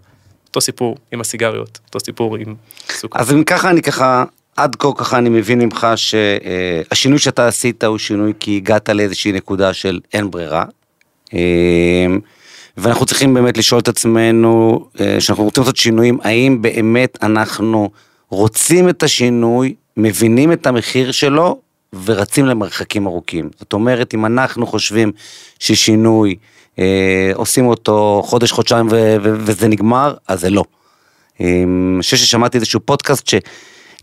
אותו 0.49 0.61
סיפור 0.61 0.97
עם 1.13 1.21
הסיגריות, 1.21 1.79
אותו 1.87 2.01
סיפור 2.01 2.37
עם 2.37 2.55
סוכר. 2.89 3.21
אז 3.21 3.33
אם 3.33 3.45
ככה 3.45 3.71
אני 3.71 3.83
ככה, 3.83 4.25
עד 4.57 4.77
כה 4.77 4.89
ככה 4.97 5.19
אני 5.19 5.29
מבין 5.29 5.59
ממך 5.59 5.87
שהשינוי 5.97 7.19
שאתה 7.19 7.49
עשית 7.49 7.85
הוא 7.85 7.99
שינוי 7.99 8.33
כי 8.41 8.57
הגעת 8.57 8.89
לאיזושהי 8.89 9.33
נקודה 9.33 9.73
של 9.73 10.01
אין 10.13 10.31
ברירה. 10.31 10.65
אה, 11.35 12.07
ואנחנו 12.77 13.07
צריכים 13.07 13.35
באמת 13.35 13.59
לשאול 13.59 13.81
את 13.81 13.89
עצמנו, 13.89 14.85
אה, 15.01 15.21
שאנחנו 15.21 15.45
רוצים 15.45 15.63
לעשות 15.63 15.77
שינויים, 15.77 16.19
האם 16.23 16.63
באמת 16.63 17.19
אנחנו 17.23 17.91
רוצים 18.31 18.89
את 18.89 19.03
השינוי, 19.03 19.75
מבינים 19.97 20.53
את 20.53 20.67
המחיר 20.67 21.13
שלו 21.13 21.61
ורצים 22.05 22.47
למרחקים 22.47 23.07
ארוכים. 23.07 23.51
זאת 23.59 23.73
אומרת, 23.73 24.15
אם 24.15 24.27
אנחנו 24.27 24.67
חושבים 24.67 25.13
ששינוי, 25.59 26.37
אה, 26.79 27.31
עושים 27.35 27.67
אותו 27.67 28.23
חודש, 28.27 28.53
חודשיים 28.53 28.87
ו- 28.91 29.17
ו- 29.23 29.35
וזה 29.39 29.69
נגמר, 29.69 30.15
אז 30.29 30.41
זה 30.41 30.51
לא. 30.51 30.65
אה, 31.41 31.63
אני 31.95 32.03
חושב 32.03 32.17
ששמעתי 32.17 32.57
איזשהו 32.57 32.81
פודקאסט 32.81 33.31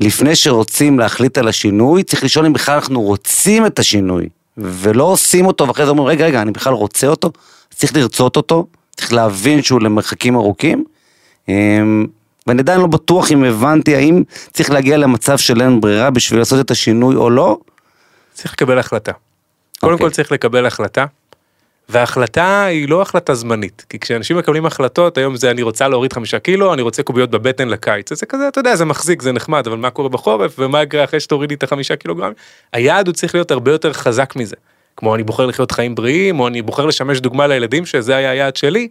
שלפני 0.02 0.36
שרוצים 0.36 1.00
להחליט 1.00 1.38
על 1.38 1.48
השינוי, 1.48 2.04
צריך 2.04 2.24
לשאול 2.24 2.46
אם 2.46 2.54
בכלל 2.54 2.76
אנחנו 2.76 3.02
רוצים 3.02 3.66
את 3.66 3.80
השינוי, 3.80 4.30
ולא 4.58 5.04
עושים 5.04 5.46
אותו 5.46 5.68
ואחרי 5.68 5.86
זה 5.86 5.92
אומרים, 5.92 6.08
רגע, 6.08 6.26
רגע, 6.26 6.42
אני 6.42 6.52
בכלל 6.52 6.74
רוצה 6.74 7.08
אותו, 7.08 7.32
צריך 7.70 7.96
לרצות 7.96 8.36
אותו, 8.38 8.68
צריך 8.96 9.14
להבין 9.14 9.62
שהוא 9.62 9.82
למרחקים 9.82 10.36
ארוכים. 10.36 10.84
אה, 11.50 11.82
ואני 12.48 12.60
עדיין 12.60 12.82
לא 12.82 12.88
בטוח 12.88 13.32
אם 13.32 13.44
הבנתי 13.44 13.96
האם 13.96 14.24
צריך 14.54 14.72
להגיע 14.72 14.98
למצב 14.98 15.38
של 15.38 15.62
אין 15.62 15.82
ברירה 15.82 16.10
בשביל 16.10 16.40
לעשות 16.40 16.66
את 16.66 16.72
השינוי 16.72 17.16
או 17.16 17.30
לא. 17.30 17.58
צריך 18.34 18.54
לקבל 18.54 18.80
החלטה. 18.80 19.12
קודם 19.80 19.94
אוקיי. 19.94 20.08
כל 20.08 20.12
צריך 20.12 20.32
לקבל 20.32 20.66
החלטה, 20.66 21.06
וההחלטה 21.92 22.66
היא 22.66 22.90
לא 22.90 23.02
החלטה 23.02 23.34
זמנית, 23.34 23.86
כי 23.90 24.00
כשאנשים 24.00 24.38
מקבלים 24.38 24.66
החלטות, 24.66 25.18
היום 25.18 25.36
זה 25.36 25.52
אני 25.52 25.62
רוצה 25.62 25.88
להוריד 25.88 26.14
חמישה 26.14 26.40
קילו, 26.40 26.74
אני 26.74 26.82
רוצה 26.82 27.04
קוביות 27.04 27.30
בבטן 27.32 27.68
לקיץ, 27.68 28.12
אז 28.12 28.20
זה 28.20 28.26
כזה, 28.26 28.48
אתה 28.48 28.60
יודע, 28.60 28.76
זה 28.76 28.86
מחזיק, 28.86 29.22
זה 29.22 29.32
נחמד, 29.32 29.68
אבל 29.68 29.78
מה 29.78 29.90
קורה 29.90 30.10
בחורף, 30.10 30.56
ומה 30.60 30.84
יקרה 30.84 31.04
אחרי 31.04 31.20
שתורידי 31.20 31.54
את 31.54 31.64
החמישה 31.64 31.96
קילוגרם? 31.96 32.32
היעד 32.74 33.08
הוא 33.08 33.14
צריך 33.14 33.36
להיות 33.36 33.52
הרבה 33.52 33.72
יותר 33.72 33.94
חזק 33.94 34.36
מזה. 34.36 34.56
כמו 34.98 35.16
אני 35.16 35.24
בוחר 35.24 35.46
לחיות 35.46 35.72
חיים 35.72 35.96
בריאים, 35.96 36.40
או 36.40 36.48
אני 36.48 36.62
בוחר 36.62 36.86
לשמש 36.86 37.20
דוגמה 37.20 37.48
לילדים, 37.48 37.86
שזה 37.86 38.16
היה 38.16 38.32
היעד 38.32 38.56
שלי, 38.56 38.88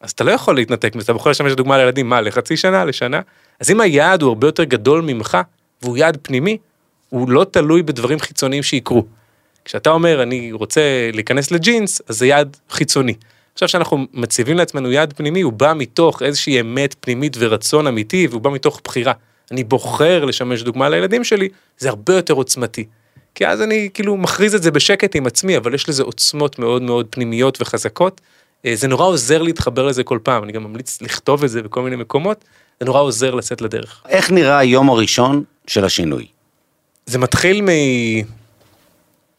אז 0.00 0.10
אתה 0.10 0.24
לא 0.24 0.30
יכול 0.30 0.54
להתנתק 0.54 0.94
מזה, 0.94 1.04
אתה 1.04 1.12
בוחר 1.12 1.30
לשמש 1.30 1.52
דוגמה 1.52 1.78
לילדים, 1.78 2.08
מה, 2.08 2.20
לחצי 2.20 2.56
שנה, 2.56 2.84
לשנה? 2.84 3.20
אז 3.60 3.70
אם 3.70 3.80
היעד 3.80 4.22
הוא 4.22 4.28
הרבה 4.28 4.48
יותר 4.48 4.64
גדול 4.64 5.00
ממך, 5.00 5.38
והוא 5.82 5.96
יעד 5.96 6.18
פנימי, 6.22 6.58
הוא 7.08 7.30
לא 7.30 7.44
תלוי 7.50 7.82
בדברים 7.82 8.18
חיצוניים 8.18 8.62
שיקרו. 8.62 9.04
כשאתה 9.64 9.90
אומר 9.90 10.22
אני 10.22 10.52
רוצה 10.52 11.10
להיכנס 11.12 11.50
לג'ינס, 11.50 12.02
אז 12.08 12.18
זה 12.18 12.26
יעד 12.26 12.56
חיצוני. 12.70 13.14
עכשיו 13.54 13.68
שאנחנו 13.68 14.06
מציבים 14.12 14.56
לעצמנו 14.56 14.92
יעד 14.92 15.12
פנימי, 15.12 15.40
הוא 15.40 15.52
בא 15.52 15.72
מתוך 15.76 16.22
איזושהי 16.22 16.60
אמת 16.60 16.94
פנימית 17.00 17.36
ורצון 17.38 17.86
אמיתי, 17.86 18.26
והוא 18.30 18.40
בא 18.40 18.50
מתוך 18.50 18.80
בחירה. 18.84 19.12
אני 19.50 19.64
בוחר 19.64 20.24
לשמש 20.24 20.62
דוגמה 20.62 20.88
לילדים 20.88 21.24
שלי, 21.24 21.48
זה 21.78 21.88
הרבה 21.88 22.14
יותר 22.14 22.34
עוצמתי. 22.34 22.84
כי 23.34 23.46
אז 23.46 23.62
אני 23.62 23.88
כאילו 23.94 24.16
מכריז 24.16 24.54
את 24.54 24.62
זה 24.62 24.70
בשקט 24.70 25.16
עם 25.16 25.26
עצמי, 25.26 25.56
אבל 25.56 25.74
יש 25.74 25.88
לזה 25.88 26.02
עוצמות 26.02 26.58
מאוד 26.58 26.82
מאוד 26.82 27.06
פנימיות 27.10 27.60
וחזקות. 27.60 28.20
אה, 28.66 28.76
זה 28.76 28.88
נורא 28.88 29.06
עוזר 29.06 29.42
להתחבר 29.42 29.86
לזה 29.86 30.04
כל 30.04 30.18
פעם, 30.22 30.44
אני 30.44 30.52
גם 30.52 30.64
ממליץ 30.64 31.02
לכתוב 31.02 31.44
את 31.44 31.50
זה 31.50 31.62
בכל 31.62 31.82
מיני 31.82 31.96
מקומות, 31.96 32.44
זה 32.80 32.86
נורא 32.86 33.00
עוזר 33.00 33.34
לצאת 33.34 33.60
לדרך. 33.60 34.02
איך 34.08 34.30
נראה 34.30 34.58
היום 34.58 34.90
הראשון 34.90 35.44
של 35.66 35.84
השינוי? 35.84 36.26
זה 37.06 37.18
מתחיל 37.18 37.62
מ... 37.62 37.68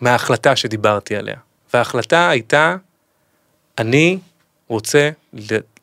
מההחלטה 0.01 0.55
שדיברתי 0.55 1.15
עליה. 1.15 1.35
וההחלטה 1.73 2.29
הייתה, 2.29 2.75
אני 3.77 4.19
רוצה 4.67 5.09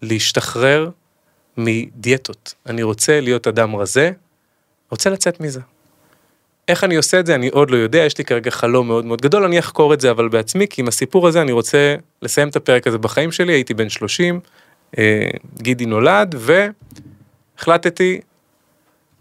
להשתחרר 0.03 0.91
מדיאטות. 1.57 2.55
אני 2.67 2.83
רוצה 2.83 3.21
להיות 3.21 3.47
אדם 3.47 3.77
רזה, 3.77 4.11
רוצה 4.91 5.11
לצאת 5.11 5.41
מזה. 5.41 5.61
איך 6.69 6.85
אני 6.85 6.97
עושה 6.97 7.21
את 7.21 7.27
זה 7.27 7.35
אני 7.35 7.49
עוד 7.49 7.71
לא 7.71 7.77
יודע, 7.77 7.99
יש 7.99 8.19
לי 8.19 8.25
כרגע 8.25 8.51
חלום 8.51 8.89
מאוד 8.89 9.05
מאוד 9.05 9.21
גדול, 9.21 9.45
אני 9.45 9.59
אחקור 9.59 9.95
את 9.95 10.01
זה 10.01 10.11
אבל 10.11 10.29
בעצמי, 10.29 10.69
כי 10.69 10.81
עם 10.81 10.89
הסיפור 10.89 11.29
הזה 11.29 11.43
אני 11.43 11.53
רוצה 11.53 11.97
לסיים 12.23 12.49
את 12.49 12.57
הפרק 12.57 12.87
הזה 12.87 12.99
בחיים 12.99 13.33
שלי, 13.33 13.53
הייתי 13.53 13.75
בן 13.75 13.89
30, 13.89 14.41
אה, 14.99 15.29
גידי 15.63 15.87
נולד, 15.87 16.35
והחלטתי 17.59 18.21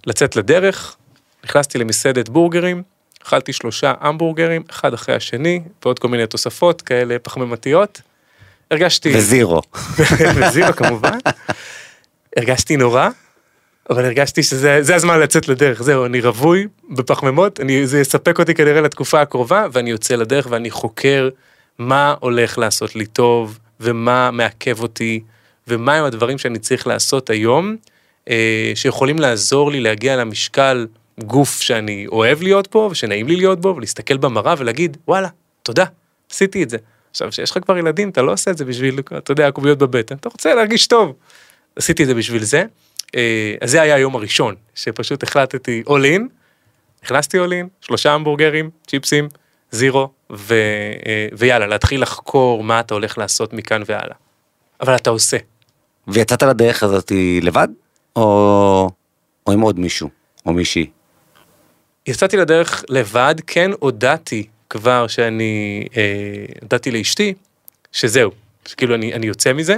לצאת 0.08 0.36
לדרך, 0.36 0.96
נכנסתי 1.44 1.78
למסעדת 1.78 2.30
בורגרים, 2.30 2.84
אכלתי 3.24 3.54
שלושה 3.54 3.94
המבורגרים, 4.00 4.64
אחד 4.70 4.94
אחרי 4.94 5.16
השני, 5.16 5.62
ועוד 5.84 6.00
כל 6.00 6.08
מיני 6.08 6.28
תוספות 6.28 6.82
כאלה 6.82 7.20
פחמימתיות. 7.20 8.02
הרגשתי... 8.72 9.18
וזירו. 9.18 9.62
וזירו 10.36 10.74
כמובן. 10.74 11.18
הרגשתי 12.38 12.78
נורא, 12.78 13.10
אבל 13.90 14.06
הרגשתי 14.06 14.44
שזה 14.44 14.78
זה 14.82 14.96
הזמן 14.96 15.20
לצאת 15.20 15.48
לדרך, 15.48 15.84
זהו, 15.84 16.06
אני 16.06 16.22
רווי 16.22 16.68
בפחמימות, 16.90 17.60
אני, 17.60 17.88
זה 17.88 18.00
יספק 18.00 18.40
אותי 18.40 18.54
כנראה 18.54 18.82
לתקופה 18.82 19.22
הקרובה, 19.22 19.66
ואני 19.72 19.90
יוצא 19.90 20.16
לדרך 20.16 20.48
ואני 20.50 20.72
חוקר 20.72 21.30
מה 21.78 22.16
הולך 22.20 22.58
לעשות 22.58 22.96
לי 22.96 23.06
טוב, 23.06 23.60
ומה 23.80 24.32
מעכב 24.32 24.80
אותי, 24.82 25.24
ומה 25.68 25.96
הם 25.96 26.06
הדברים 26.06 26.38
שאני 26.38 26.60
צריך 26.60 26.88
לעשות 26.88 27.30
היום, 27.30 27.76
אה, 28.30 28.72
שיכולים 28.76 29.20
לעזור 29.20 29.72
לי 29.72 29.80
להגיע 29.80 30.16
למשקל 30.16 30.88
גוף 31.20 31.62
שאני 31.62 32.08
אוהב 32.08 32.42
להיות 32.42 32.72
בו, 32.72 32.90
ושנעים 32.92 33.28
לי 33.28 33.36
להיות 33.36 33.62
בו, 33.62 33.76
ולהסתכל 33.76 34.18
במראה 34.18 34.54
ולהגיד, 34.58 34.98
וואלה, 35.08 35.28
תודה, 35.64 35.86
עשיתי 36.32 36.64
את 36.64 36.70
זה. 36.70 36.78
עכשיו, 37.12 37.30
כשיש 37.30 37.52
לך 37.52 37.58
כבר 37.64 37.78
ילדים, 37.78 38.10
אתה 38.10 38.22
לא 38.22 38.34
עושה 38.34 38.52
את 38.52 38.58
זה 38.58 38.66
בשביל, 38.66 39.00
אתה 39.18 39.32
יודע, 39.32 39.48
עקוביות 39.48 39.78
בבטן, 39.78 40.16
אתה 40.16 40.30
רוצה 40.30 40.56
להרגיש 40.56 40.88
טוב. 40.88 41.14
עשיתי 41.76 42.04
את 42.04 42.08
זה 42.08 42.14
בשביל 42.14 42.44
זה. 42.44 42.64
אה, 43.16 43.56
אז 43.62 43.72
זה 43.72 43.82
היה 43.82 43.96
היום 43.96 44.16
הראשון, 44.16 44.56
שפשוט 44.76 45.24
החלטתי 45.24 45.84
all 45.88 46.18
in, 46.18 46.22
נכנסתי 47.04 47.38
all 47.38 47.50
in, 47.50 47.68
שלושה 47.82 48.14
המבורגרים, 48.14 48.70
צ'יפסים, 48.88 49.30
זירו, 49.72 50.10
ו, 50.32 50.54
אה, 51.06 51.28
ויאללה, 51.38 51.68
להתחיל 51.68 52.02
לחקור 52.02 52.64
מה 52.64 52.80
אתה 52.80 52.94
הולך 52.94 53.18
לעשות 53.18 53.54
מכאן 53.54 53.84
והלאה. 53.86 54.16
אבל 54.82 54.96
אתה 54.96 55.10
עושה. 55.10 55.38
ויצאת 56.08 56.44
לדרך 56.44 56.84
הזאת 56.84 57.12
לבד? 57.42 57.68
או, 58.16 58.90
או 59.48 59.52
עם 59.52 59.62
עוד 59.62 59.80
מישהו? 59.80 60.10
או 60.46 60.54
מישהי? 60.54 60.90
יצאתי 62.12 62.38
לדרך 62.38 62.84
לבד, 62.90 63.36
כן 63.48 63.72
הודעתי 63.80 64.48
כבר 64.70 65.08
שאני, 65.08 65.86
אה, 65.98 66.04
הודעתי 66.62 66.92
לאשתי, 66.92 67.34
שזהו, 67.92 68.32
שכאילו 68.68 68.96
אני, 68.96 69.14
אני 69.14 69.28
יוצא 69.28 69.54
מזה, 69.54 69.78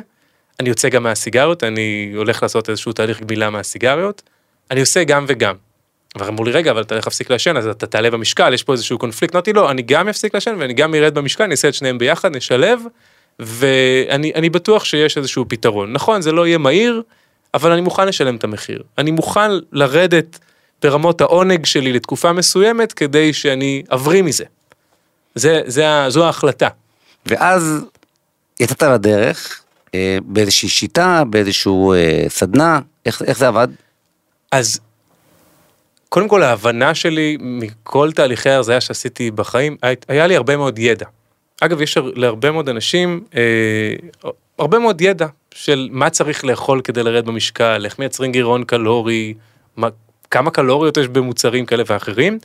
אני 0.59 0.69
יוצא 0.69 0.89
גם 0.89 1.03
מהסיגריות, 1.03 1.63
אני 1.63 2.13
הולך 2.15 2.43
לעשות 2.43 2.69
איזשהו 2.69 2.93
תהליך 2.93 3.21
גמילה 3.21 3.49
מהסיגריות, 3.49 4.21
אני 4.71 4.79
עושה 4.79 5.03
גם 5.03 5.25
וגם. 5.27 5.55
ואמרו 6.17 6.43
לי, 6.43 6.51
רגע, 6.51 6.71
אבל 6.71 6.81
אתה 6.81 6.95
הולך 6.95 7.07
להפסיק 7.07 7.29
לעשן, 7.29 7.57
אז 7.57 7.67
אתה 7.67 7.87
תעלה 7.87 8.11
במשקל, 8.11 8.53
יש 8.53 8.63
פה 8.63 8.73
איזשהו 8.73 8.97
קונפליקט. 8.97 9.35
אמרתי, 9.35 9.53
לא, 9.53 9.71
אני 9.71 9.81
גם 9.81 10.09
אפסיק 10.09 10.33
לעשן 10.33 10.55
ואני 10.59 10.73
גם 10.73 10.95
ארד 10.95 11.13
במשקל, 11.13 11.43
אני 11.43 11.51
אעשה 11.51 11.67
את 11.67 11.73
שניהם 11.73 11.97
ביחד, 11.97 12.35
נשלב, 12.35 12.79
ואני 13.39 14.31
אני 14.35 14.49
בטוח 14.49 14.85
שיש 14.85 15.17
איזשהו 15.17 15.45
פתרון. 15.47 15.93
נכון, 15.93 16.21
זה 16.21 16.31
לא 16.31 16.47
יהיה 16.47 16.57
מהיר, 16.57 17.01
אבל 17.53 17.71
אני 17.71 17.81
מוכן 17.81 18.07
לשלם 18.07 18.35
את 18.35 18.43
המחיר. 18.43 18.83
אני 18.97 19.11
מוכן 19.11 19.51
לרדת 19.71 20.39
ברמות 20.83 21.21
העונג 21.21 21.65
שלי 21.65 21.93
לתקופה 21.93 22.33
מסוימת, 22.33 22.93
כדי 22.93 23.33
שאני 23.33 23.83
אבריא 23.93 24.21
מזה. 24.21 24.45
זה, 25.35 25.61
זה, 25.65 25.85
זו 26.07 26.25
ההחלטה. 26.25 26.67
ואז 27.25 27.85
יצאת 28.59 28.83
לדרך 28.83 29.61
אה, 29.95 30.17
באיזושהי 30.21 30.69
שיטה, 30.69 31.23
באיזשהו 31.29 31.93
אה, 31.93 32.25
סדנה, 32.29 32.79
איך, 33.05 33.21
איך 33.21 33.37
זה 33.37 33.47
עבד? 33.47 33.67
אז 34.51 34.79
קודם 36.09 36.27
כל 36.27 36.43
ההבנה 36.43 36.95
שלי 36.95 37.37
מכל 37.39 38.11
תהליכי 38.11 38.49
ההרזיה 38.49 38.81
שעשיתי 38.81 39.31
בחיים, 39.31 39.77
היה 40.07 40.27
לי 40.27 40.35
הרבה 40.35 40.57
מאוד 40.57 40.79
ידע. 40.79 41.05
אגב, 41.61 41.81
יש 41.81 41.97
להרבה 42.15 42.51
מאוד 42.51 42.69
אנשים 42.69 43.23
אה, 43.35 44.31
הרבה 44.59 44.79
מאוד 44.79 45.01
ידע 45.01 45.27
של 45.51 45.89
מה 45.91 46.09
צריך 46.09 46.45
לאכול 46.45 46.81
כדי 46.81 47.03
לרדת 47.03 47.23
במשקל, 47.23 47.85
איך 47.85 47.99
מייצרים 47.99 48.31
גירעון 48.31 48.63
קלורי, 48.63 49.33
מה, 49.77 49.87
כמה 50.33 50.51
קלוריות 50.51 50.97
יש 50.97 51.07
במוצרים 51.07 51.65
כאלה 51.65 51.83
ואחרים. 51.87 52.39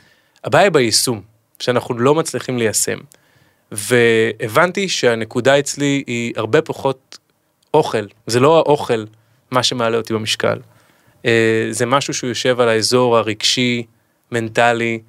הבעיה 0.45 0.65
היא 0.65 0.73
ביישום, 0.73 1.21
שאנחנו 1.61 1.99
לא 1.99 2.15
מצליחים 2.15 2.59
ליישם. 2.59 2.99
והבנתי 3.73 4.89
שהנקודה 4.89 5.59
אצלי 5.59 6.05
היא 6.07 6.33
הרבה 6.37 6.63
פחות 6.63 7.19
אוכל, 7.75 8.07
זה 8.27 8.41
לא 8.41 8.59
האוכל 8.59 9.05
מה 9.51 9.63
שמעלה 9.63 9.97
אותי 9.97 10.15
במשקל. 10.15 10.59
אה, 11.27 11.67
זה 11.71 11.87
משהו 11.87 12.15
שהוא 12.15 12.29
יושב 12.29 12.61
על 12.61 12.69
האזור 12.69 13.19
הרגשי, 13.19 13.87
מנטלי, 14.33 15.01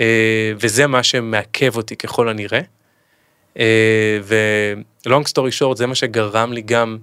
אה, 0.00 0.52
וזה 0.60 0.86
מה 0.86 1.02
שמעכב 1.02 1.76
אותי 1.76 1.96
ככל 1.96 2.28
הנראה. 2.28 2.60
אה, 3.58 4.18
ולונג 5.06 5.26
סטורי 5.26 5.52
שורט 5.52 5.76
זה 5.76 5.86
מה 5.86 5.94
שגרם 5.94 6.52
לי 6.52 6.62
גם 6.62 6.98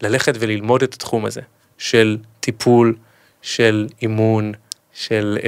ללכת 0.00 0.34
וללמוד 0.38 0.82
את 0.82 0.94
התחום 0.94 1.24
הזה 1.24 1.40
של 1.78 2.18
טיפול, 2.40 2.94
של 3.46 3.86
אימון, 4.02 4.52
של 4.92 5.38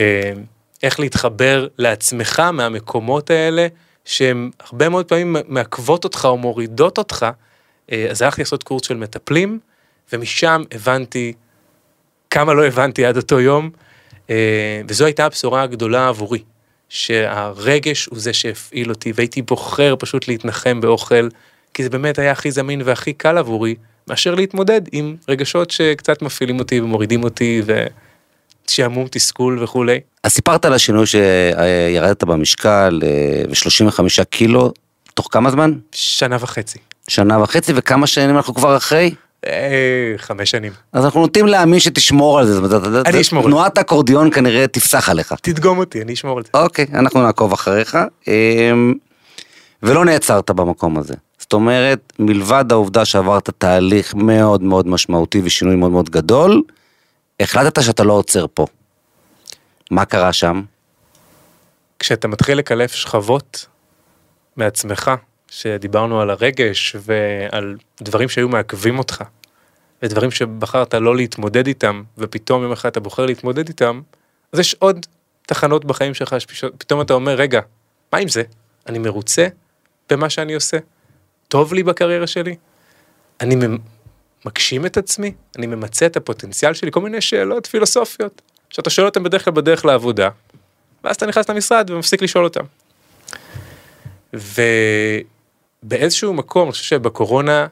איך 0.82 1.00
להתחבר 1.00 1.66
לעצמך 1.78 2.40
מהמקומות 2.40 3.30
האלה 3.30 3.66
שהן 4.04 4.50
הרבה 4.60 4.88
מאוד 4.88 5.06
פעמים 5.06 5.36
מעכבות 5.48 6.04
אותך 6.04 6.24
או 6.24 6.38
מורידות 6.38 6.98
אותך. 6.98 7.26
אז 8.10 8.22
הלכתי 8.22 8.42
לעשות 8.42 8.62
קורס 8.62 8.86
של 8.86 8.96
מטפלים 8.96 9.58
ומשם 10.12 10.62
הבנתי 10.74 11.32
כמה 12.30 12.54
לא 12.54 12.66
הבנתי 12.66 13.04
עד 13.04 13.16
אותו 13.16 13.40
יום, 13.40 13.70
אה, 14.30 14.80
וזו 14.88 15.04
הייתה 15.04 15.26
הבשורה 15.26 15.62
הגדולה 15.62 16.08
עבורי, 16.08 16.42
שהרגש 16.88 18.06
הוא 18.06 18.18
זה 18.18 18.32
שהפעיל 18.32 18.90
אותי, 18.90 19.12
והייתי 19.14 19.42
בוחר 19.42 19.94
פשוט 19.98 20.28
להתנחם 20.28 20.80
באוכל, 20.80 21.28
כי 21.74 21.82
זה 21.82 21.90
באמת 21.90 22.18
היה 22.18 22.32
הכי 22.32 22.50
זמין 22.50 22.82
והכי 22.84 23.12
קל 23.12 23.38
עבורי, 23.38 23.74
מאשר 24.08 24.34
להתמודד 24.34 24.80
עם 24.92 25.16
רגשות 25.28 25.70
שקצת 25.70 26.22
מפעילים 26.22 26.58
אותי 26.58 26.80
ומורידים 26.80 27.24
אותי, 27.24 27.62
ושעמום, 28.66 29.06
תסכול 29.10 29.62
וכולי. 29.62 30.00
אז 30.24 30.32
סיפרת 30.32 30.64
על 30.64 30.72
השינוי 30.72 31.06
שירדת 31.06 32.24
במשקל 32.24 33.00
אה, 33.02 33.42
ו-35 33.48 34.24
קילו, 34.24 34.72
תוך 35.14 35.28
כמה 35.30 35.50
זמן? 35.50 35.72
שנה 35.92 36.36
וחצי. 36.40 36.78
שנה 37.08 37.42
וחצי, 37.42 37.72
וכמה 37.74 38.06
שנים 38.06 38.36
אנחנו 38.36 38.54
כבר 38.54 38.76
אחרי? 38.76 39.14
אה, 39.46 40.14
חמש 40.16 40.50
שנים. 40.50 40.72
אז 40.92 41.04
אנחנו 41.04 41.20
נוטים 41.20 41.46
להאמין 41.46 41.80
שתשמור 41.80 42.38
על 42.38 42.46
זה. 42.46 42.60
אני 43.06 43.20
אשמור 43.20 43.44
על 43.44 43.50
זה. 43.50 43.50
תנועת 43.50 43.78
אקורדיון 43.78 44.30
כנראה 44.30 44.66
תפסח 44.66 45.08
עליך. 45.08 45.34
תדגום 45.42 45.78
אותי, 45.78 46.02
אני 46.02 46.12
אשמור 46.12 46.38
על 46.38 46.44
זה. 46.44 46.50
אוקיי, 46.54 46.86
אנחנו 46.94 47.22
נעקוב 47.22 47.52
אחריך. 47.52 47.98
אמ, 48.28 48.94
ולא 49.82 50.04
נעצרת 50.04 50.50
במקום 50.50 50.98
הזה. 50.98 51.14
זאת 51.48 51.52
אומרת, 51.52 52.12
מלבד 52.18 52.64
העובדה 52.70 53.04
שעברת 53.04 53.50
תהליך 53.58 54.14
מאוד 54.14 54.62
מאוד 54.62 54.88
משמעותי 54.88 55.40
ושינוי 55.44 55.76
מאוד 55.76 55.90
מאוד 55.90 56.10
גדול, 56.10 56.62
החלטת 57.40 57.82
שאתה 57.82 58.04
לא 58.04 58.12
עוצר 58.12 58.46
פה. 58.54 58.66
מה 59.90 60.04
קרה 60.04 60.32
שם? 60.32 60.62
כשאתה 61.98 62.28
מתחיל 62.28 62.58
לקלף 62.58 62.92
שכבות 62.92 63.66
מעצמך, 64.56 65.10
שדיברנו 65.50 66.20
על 66.20 66.30
הרגש 66.30 66.96
ועל 67.00 67.76
דברים 68.02 68.28
שהיו 68.28 68.48
מעכבים 68.48 68.98
אותך, 68.98 69.24
ודברים 70.02 70.30
שבחרת 70.30 70.94
לא 70.94 71.16
להתמודד 71.16 71.66
איתם, 71.66 72.02
ופתאום 72.18 72.62
יום 72.62 72.72
אחד 72.72 72.88
אתה 72.88 73.00
בוחר 73.00 73.26
להתמודד 73.26 73.68
איתם, 73.68 74.00
אז 74.52 74.58
יש 74.58 74.74
עוד 74.74 75.06
תחנות 75.46 75.84
בחיים 75.84 76.14
שלך 76.14 76.36
שפתאום 76.40 77.00
אתה 77.00 77.14
אומר, 77.14 77.34
רגע, 77.34 77.60
מה 78.12 78.18
עם 78.18 78.28
זה? 78.28 78.42
אני 78.86 78.98
מרוצה 78.98 79.46
במה 80.10 80.30
שאני 80.30 80.54
עושה? 80.54 80.78
טוב 81.48 81.74
לי 81.74 81.82
בקריירה 81.82 82.26
שלי? 82.26 82.56
אני 83.40 83.56
מגשים 84.46 84.86
את 84.86 84.96
עצמי? 84.96 85.32
אני 85.56 85.66
ממצה 85.66 86.06
את 86.06 86.16
הפוטנציאל 86.16 86.74
שלי? 86.74 86.92
כל 86.92 87.00
מיני 87.00 87.20
שאלות 87.20 87.66
פילוסופיות, 87.66 88.42
שאתה 88.70 88.90
שואל 88.90 89.06
אותן 89.06 89.22
בדרך 89.22 89.44
כלל 89.44 89.54
בדרך 89.54 89.84
לעבודה, 89.84 90.28
ואז 91.04 91.16
אתה 91.16 91.26
נכנס 91.26 91.50
למשרד 91.50 91.90
ומפסיק 91.90 92.22
לשאול 92.22 92.44
אותם. 92.44 92.64
ו... 94.34 94.62
באיזשהו 95.82 96.34
מקום, 96.34 96.62
אני 96.62 96.72
חושב 96.72 96.84
שבקורונה 96.84 97.66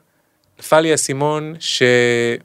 נפל 0.58 0.80
לי 0.80 0.90
האסימון 0.90 1.54
שאני 1.58 2.42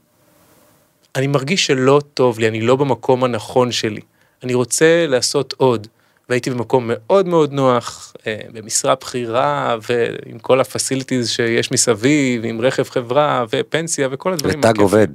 מרגיש 1.27 1.65
שלא 1.65 2.01
טוב 2.13 2.39
לי, 2.39 2.47
אני 2.47 2.61
לא 2.61 2.75
במקום 2.75 3.23
הנכון 3.23 3.71
שלי. 3.71 4.01
אני 4.43 4.53
רוצה 4.53 5.05
לעשות 5.07 5.53
עוד. 5.57 5.87
והייתי 6.31 6.49
במקום 6.49 6.89
מאוד 6.93 7.27
מאוד 7.27 7.53
נוח, 7.53 8.13
אה, 8.27 8.37
במשרה 8.53 8.95
בכירה, 8.95 9.77
ועם 9.89 10.39
כל 10.39 10.61
הפסיליטיז 10.61 11.29
שיש 11.29 11.71
מסביב, 11.71 12.45
עם 12.45 12.61
רכב 12.61 12.83
חברה, 12.83 13.45
ופנסיה, 13.49 14.07
וכל 14.11 14.33
הדברים. 14.33 14.59
ותג 14.59 14.79
עובד. 14.79 15.07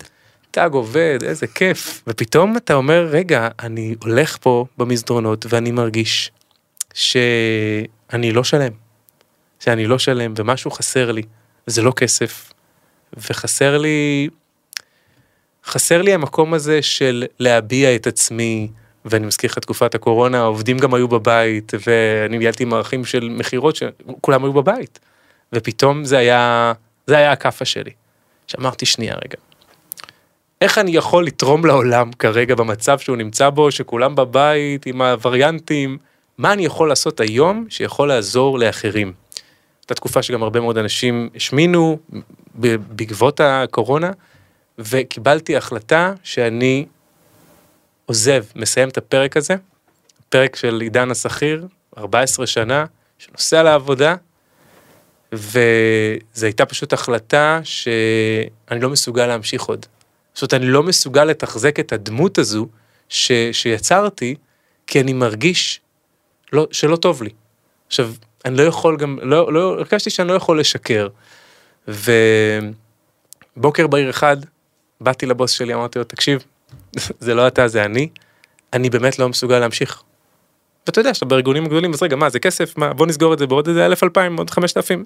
תג 0.50 0.70
עובד, 0.72 1.18
איזה 1.22 1.46
כיף. 1.46 2.02
ופתאום 2.07 2.57
אתה 2.57 2.74
אומר, 2.74 3.09
רגע, 3.11 3.48
אני 3.61 3.94
הולך 4.02 4.37
פה 4.40 4.66
במסדרונות, 4.79 5.46
ואני 5.48 5.70
מרגיש 5.70 6.33
שאני 6.94 8.33
לא 8.33 8.44
שלם. 8.44 8.72
שאני 9.61 9.87
לא 9.87 9.98
שלם 9.98 10.35
ומשהו 10.37 10.70
חסר 10.70 11.12
לי, 11.12 11.22
וזה 11.68 11.83
לא 11.83 11.92
כסף, 11.96 12.52
וחסר 13.16 13.79
לי, 13.79 14.29
חסר 15.64 16.02
לי 16.02 16.14
המקום 16.14 16.55
הזה 16.55 16.83
של 16.83 17.24
להביע 17.38 17.94
את 17.94 18.07
עצמי, 18.07 18.68
ואני 19.07 19.27
מזכיר 19.27 19.51
לך 19.51 19.59
תקופת 19.59 19.95
הקורונה, 19.95 20.38
העובדים 20.38 20.79
גם 20.79 20.95
היו 20.95 21.09
בבית, 21.09 21.73
ואני 21.87 22.38
ניהלתי 22.38 22.64
מערכים 22.64 23.05
של 23.05 23.29
מכירות 23.29 23.77
שכולם 23.77 24.45
היו 24.45 24.53
בבית, 24.53 24.99
ופתאום 25.53 26.05
זה 26.05 26.19
היה, 26.19 26.73
זה 27.07 27.16
היה 27.16 27.33
הכאפה 27.33 27.64
שלי. 27.64 27.90
שאמרתי 28.47 28.87
שנייה 28.87 29.14
רגע, 29.14 29.37
איך 30.61 30.79
אני 30.79 30.90
יכול 30.90 31.27
לתרום 31.27 31.66
לעולם 31.66 32.12
כרגע 32.12 32.55
במצב 32.55 32.99
שהוא 32.99 33.16
נמצא 33.16 33.51
בו, 33.51 33.71
שכולם 33.71 34.14
בבית 34.14 34.87
עם 34.87 35.03
הווריאנטים, 35.03 35.99
מה 36.38 36.53
אני 36.53 36.64
יכול 36.64 36.88
לעשות 36.88 37.21
היום 37.21 37.66
שיכול 37.69 38.09
לעזור 38.09 38.59
לאחרים? 38.59 39.12
הייתה 39.83 39.95
תקופה 39.95 40.23
שגם 40.23 40.42
הרבה 40.42 40.61
מאוד 40.61 40.79
אנשים 40.79 41.29
השמינו 41.35 41.99
בעקבות 42.88 43.40
הקורונה, 43.40 44.11
וקיבלתי 44.79 45.57
החלטה 45.57 46.12
שאני 46.23 46.87
עוזב, 48.07 48.45
מסיים 48.57 48.88
את 48.88 48.99
הפרק 48.99 49.37
הזה, 49.37 49.55
פרק 50.29 50.57
של 50.57 50.81
עידן 50.81 51.11
השכיר, 51.11 51.66
14 51.99 52.47
שנה, 52.47 52.85
שנוסע 53.19 53.62
לעבודה, 53.62 54.14
וזו 55.33 56.47
הייתה 56.47 56.66
פשוט 56.66 56.92
החלטה 56.92 57.61
שאני 57.64 58.81
לא 58.81 58.90
מסוגל 58.90 59.27
להמשיך 59.27 59.62
עוד. 59.62 59.87
זאת 60.35 60.42
אומרת, 60.42 60.62
אני 60.62 60.73
לא 60.73 60.83
מסוגל 60.83 61.25
לתחזק 61.25 61.81
את 61.81 61.92
הדמות 61.92 62.38
הזו 62.38 62.66
ש, 63.09 63.33
שיצרתי, 63.53 64.35
כי 64.87 65.01
אני 65.01 65.12
מרגיש 65.12 65.81
לא, 66.53 66.66
שלא 66.71 66.97
טוב 66.97 67.23
לי. 67.23 67.31
עכשיו, 67.87 68.12
אני 68.45 68.57
לא 68.57 68.62
יכול 68.62 68.97
גם, 68.97 69.19
לא, 69.23 69.53
לא, 69.53 69.73
הרגשתי 69.79 70.11
שאני 70.11 70.29
לא 70.29 70.35
יכול 70.35 70.61
לשקר. 70.61 71.09
ובוקר 71.88 73.87
בהיר 73.87 74.11
אחד, 74.11 74.37
באתי 75.01 75.27
לבוס 75.27 75.51
שלי, 75.51 75.75
אמרתי 75.75 75.99
לו, 75.99 76.05
תקשיב, 76.05 76.45
זה 77.20 77.35
לא 77.35 77.46
אתה, 77.46 77.68
זה 77.68 77.85
אני, 77.85 78.09
אני 78.72 78.90
באמת 78.90 79.18
לא 79.18 79.28
מסוגל 79.28 79.59
להמשיך. 79.59 80.02
ואתה 80.87 81.00
יודע 81.00 81.14
שאתה 81.14 81.24
בארגונים 81.24 81.66
גדולים, 81.66 81.92
אז 81.92 82.02
רגע, 82.02 82.16
מה, 82.16 82.30
זה 82.30 82.38
כסף? 82.38 82.78
מה, 82.78 82.92
בוא 82.92 83.06
נסגור 83.06 83.32
את 83.32 83.38
זה 83.38 83.46
בעוד 83.46 83.68
איזה 83.68 83.87
אלף 83.87 84.02
אלפיים, 84.02 84.37
עוד 84.37 84.50
חמשת 84.50 84.76
אלפים. 84.76 85.04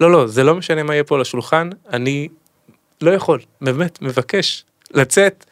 לא, 0.00 0.12
לא, 0.12 0.26
זה 0.26 0.44
לא 0.44 0.54
משנה 0.54 0.82
מה 0.82 0.94
יהיה 0.94 1.04
פה 1.04 1.14
על 1.14 1.20
השולחן, 1.20 1.70
אני 1.92 2.28
לא 3.00 3.10
יכול, 3.10 3.40
באמת, 3.60 4.02
מבקש 4.02 4.64
לצאת. 4.90 5.44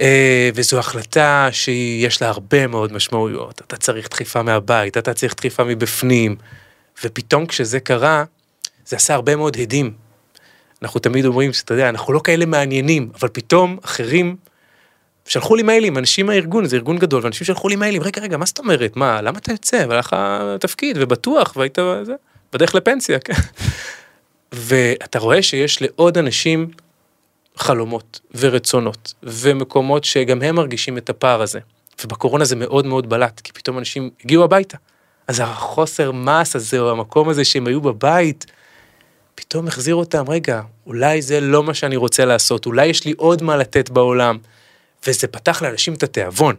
אה, 0.00 0.50
וזו 0.54 0.78
החלטה 0.78 1.48
שיש 1.52 2.22
לה 2.22 2.28
הרבה 2.28 2.66
מאוד 2.66 2.92
משמעויות. 2.92 3.62
אתה 3.66 3.76
צריך 3.76 4.08
דחיפה 4.08 4.42
מהבית, 4.42 4.96
אתה 4.96 5.14
צריך 5.14 5.34
דחיפה 5.36 5.64
מבפנים, 5.64 6.36
ופתאום 7.04 7.46
כשזה 7.46 7.80
קרה, 7.80 8.24
זה 8.86 8.96
עשה 8.96 9.14
הרבה 9.14 9.36
מאוד 9.36 9.56
הדים. 9.60 9.92
אנחנו 10.82 11.00
תמיד 11.00 11.24
אומרים 11.24 11.52
שאתה 11.52 11.74
יודע, 11.74 11.88
אנחנו 11.88 12.12
לא 12.12 12.20
כאלה 12.24 12.46
מעניינים, 12.46 13.10
אבל 13.20 13.28
פתאום 13.28 13.78
אחרים 13.84 14.36
שלחו 15.26 15.56
לי 15.56 15.62
מיילים, 15.62 15.98
אנשים 15.98 16.26
מהארגון, 16.26 16.66
זה 16.66 16.76
ארגון 16.76 16.98
גדול, 16.98 17.22
ואנשים 17.22 17.44
שלחו 17.44 17.68
לי 17.68 17.76
מיילים, 17.76 18.02
רגע, 18.02 18.22
רגע, 18.22 18.36
מה 18.36 18.46
זאת 18.46 18.58
אומרת? 18.58 18.96
מה, 18.96 19.22
למה 19.22 19.38
אתה 19.38 19.52
יוצא? 19.52 19.84
אבל 19.84 19.98
לך 19.98 20.16
תפקיד, 20.60 20.96
ובטוח, 21.00 21.52
והיית 21.56 21.78
זה, 22.02 22.14
בדרך 22.52 22.74
לפנסיה, 22.74 23.18
כן? 23.18 23.34
ואתה 24.52 25.18
רואה 25.18 25.42
שיש 25.42 25.82
לעוד 25.82 26.18
אנשים 26.18 26.68
חלומות 27.56 28.20
ורצונות 28.34 29.14
ומקומות 29.22 30.04
שגם 30.04 30.42
הם 30.42 30.54
מרגישים 30.54 30.98
את 30.98 31.10
הפער 31.10 31.42
הזה. 31.42 31.60
ובקורונה 32.04 32.44
זה 32.44 32.56
מאוד 32.56 32.86
מאוד 32.86 33.08
בלט, 33.08 33.40
כי 33.40 33.52
פתאום 33.52 33.78
אנשים 33.78 34.10
הגיעו 34.24 34.44
הביתה. 34.44 34.76
אז 35.28 35.40
החוסר 35.40 36.12
מס 36.12 36.56
הזה, 36.56 36.78
או 36.78 36.90
המקום 36.90 37.28
הזה 37.28 37.44
שהם 37.44 37.66
היו 37.66 37.80
בבית, 37.80 38.46
פתאום 39.34 39.66
החזיר 39.66 39.94
אותם, 39.94 40.24
רגע, 40.28 40.60
אולי 40.86 41.22
זה 41.22 41.40
לא 41.40 41.62
מה 41.62 41.74
שאני 41.74 41.96
רוצה 41.96 42.24
לעשות, 42.24 42.66
אולי 42.66 42.86
יש 42.86 43.04
לי 43.04 43.12
עוד 43.16 43.42
מה 43.42 43.56
לתת 43.56 43.90
בעולם. 43.90 44.38
וזה 45.06 45.26
פתח 45.26 45.62
לאנשים 45.62 45.94
את 45.94 46.02
התיאבון. 46.02 46.54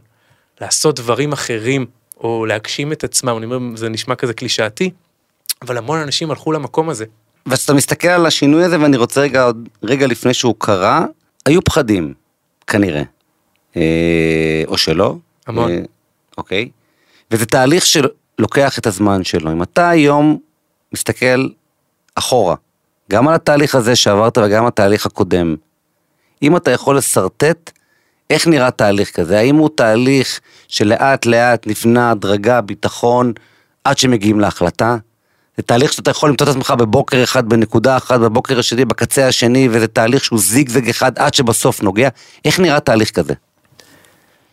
לעשות 0.62 0.96
דברים 0.96 1.32
אחרים, 1.32 1.86
או 2.20 2.46
להגשים 2.46 2.92
את 2.92 3.04
עצמם, 3.04 3.38
אני 3.38 3.46
אומר, 3.46 3.78
זה 3.78 3.90
נשמע 3.90 4.16
כזה 4.16 4.34
קלישאתי, 4.34 4.92
אבל 5.62 5.78
המון 5.78 6.00
אנשים 6.00 6.30
הלכו 6.32 6.52
למקום 6.52 6.90
הזה. 6.90 7.06
וכשאתה 7.46 7.74
מסתכל 7.74 8.08
על 8.08 8.26
השינוי 8.26 8.64
הזה, 8.64 8.82
ואני 8.82 8.98
רוצה 8.98 9.22
רגע, 9.22 9.44
עוד 9.44 9.70
רגע 9.84 10.08
לפני 10.08 10.34
שהוא 10.34 10.56
קרה, 10.58 11.06
היו 11.46 11.64
פחדים, 11.64 12.14
כנראה. 12.68 13.04
אה, 13.76 14.64
או 14.68 14.78
שלא. 14.78 15.16
המון. 15.48 15.72
אה, 15.72 15.82
אוקיי. 16.38 16.70
וזה 17.32 17.46
תהליך 17.46 17.86
שלוקח 17.86 18.80
את 18.80 18.88
הזמן 18.88 19.24
שלו. 19.24 19.52
אם 19.52 19.64
אתה 19.64 19.90
היום 19.90 20.40
מסתכל 20.94 21.48
אחורה, 22.16 22.56
גם 23.12 23.28
על 23.28 23.34
התהליך 23.36 23.76
הזה 23.76 23.96
שעברת 23.96 24.38
וגם 24.38 24.66
התהליך 24.66 25.06
הקודם, 25.06 25.56
אם 26.42 26.58
אתה 26.58 26.72
יכול 26.72 26.98
לשרטט 26.98 27.72
איך 28.30 28.48
נראה 28.48 28.72
תהליך 28.72 29.12
כזה, 29.12 29.40
האם 29.40 29.56
הוא 29.56 29.70
תהליך 29.76 30.40
שלאט 30.68 31.26
לאט 31.26 31.68
נבנה 31.68 32.12
הדרגה, 32.12 32.62
ביטחון, 32.62 33.34
עד 33.84 33.98
שמגיעים 33.98 34.40
להחלטה? 34.40 34.98
זה 35.58 35.64
תהליך 35.64 35.94
שאתה 35.94 36.12
יכול 36.12 36.30
למצוא 36.30 36.46
את 36.48 36.52
עצמך 36.52 36.74
בבוקר 36.78 37.24
אחד, 37.24 37.50
בנקודה 37.50 37.98
אחת, 37.98 38.20
בבוקר 38.20 38.60
השני, 38.60 38.86
בקצה 38.86 39.28
השני, 39.28 39.68
וזה 39.72 39.88
תהליך 39.88 40.24
שהוא 40.24 40.40
זיגזג 40.40 40.90
אחד 40.90 41.12
עד 41.18 41.34
שבסוף 41.34 41.82
נוגע. 41.82 42.10
איך 42.46 42.60
נראה 42.60 42.80
תהליך 42.80 43.12
כזה? 43.12 43.34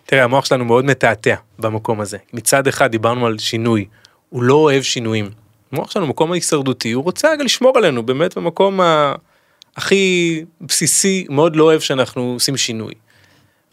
תראה, 0.06 0.24
המוח 0.24 0.44
שלנו 0.44 0.64
מאוד 0.64 0.84
מתעתע 0.84 1.34
במקום 1.58 2.00
הזה. 2.00 2.18
מצד 2.32 2.66
אחד 2.66 2.90
דיברנו 2.90 3.26
על 3.26 3.38
שינוי, 3.38 3.86
הוא 4.28 4.42
לא 4.42 4.54
אוהב 4.54 4.82
שינויים. 4.82 5.30
המוח 5.72 5.90
שלנו 5.90 6.06
מקום 6.06 6.32
ההישרדותי, 6.32 6.92
הוא 6.92 7.04
רוצה 7.04 7.30
רגע 7.30 7.44
לשמור 7.44 7.78
עלינו, 7.78 8.02
באמת 8.02 8.38
במקום 8.38 8.80
ה... 8.80 9.14
הכי 9.76 10.44
בסיסי, 10.60 11.26
מאוד 11.28 11.56
לא 11.56 11.64
אוהב 11.64 11.80
שאנחנו 11.80 12.32
עושים 12.34 12.56
שינוי. 12.56 12.92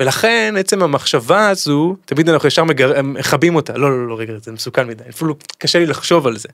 ולכן 0.01 0.55
עצם 0.57 0.83
המחשבה 0.83 1.49
הזו, 1.49 1.95
תמיד 2.05 2.29
אנחנו 2.29 2.47
ישר 2.47 2.63
מגר... 2.63 3.01
מכבים 3.01 3.55
אותה, 3.55 3.77
לא, 3.77 3.91
לא, 3.91 4.07
לא, 4.07 4.19
רגע, 4.19 4.33
זה 4.41 4.51
מסוכן 4.51 4.87
מדי, 4.87 5.03
אפילו 5.09 5.35
קשה 5.57 5.79
לי 5.79 5.85
לחשוב 5.85 6.27
על 6.27 6.37
זה. 6.37 6.49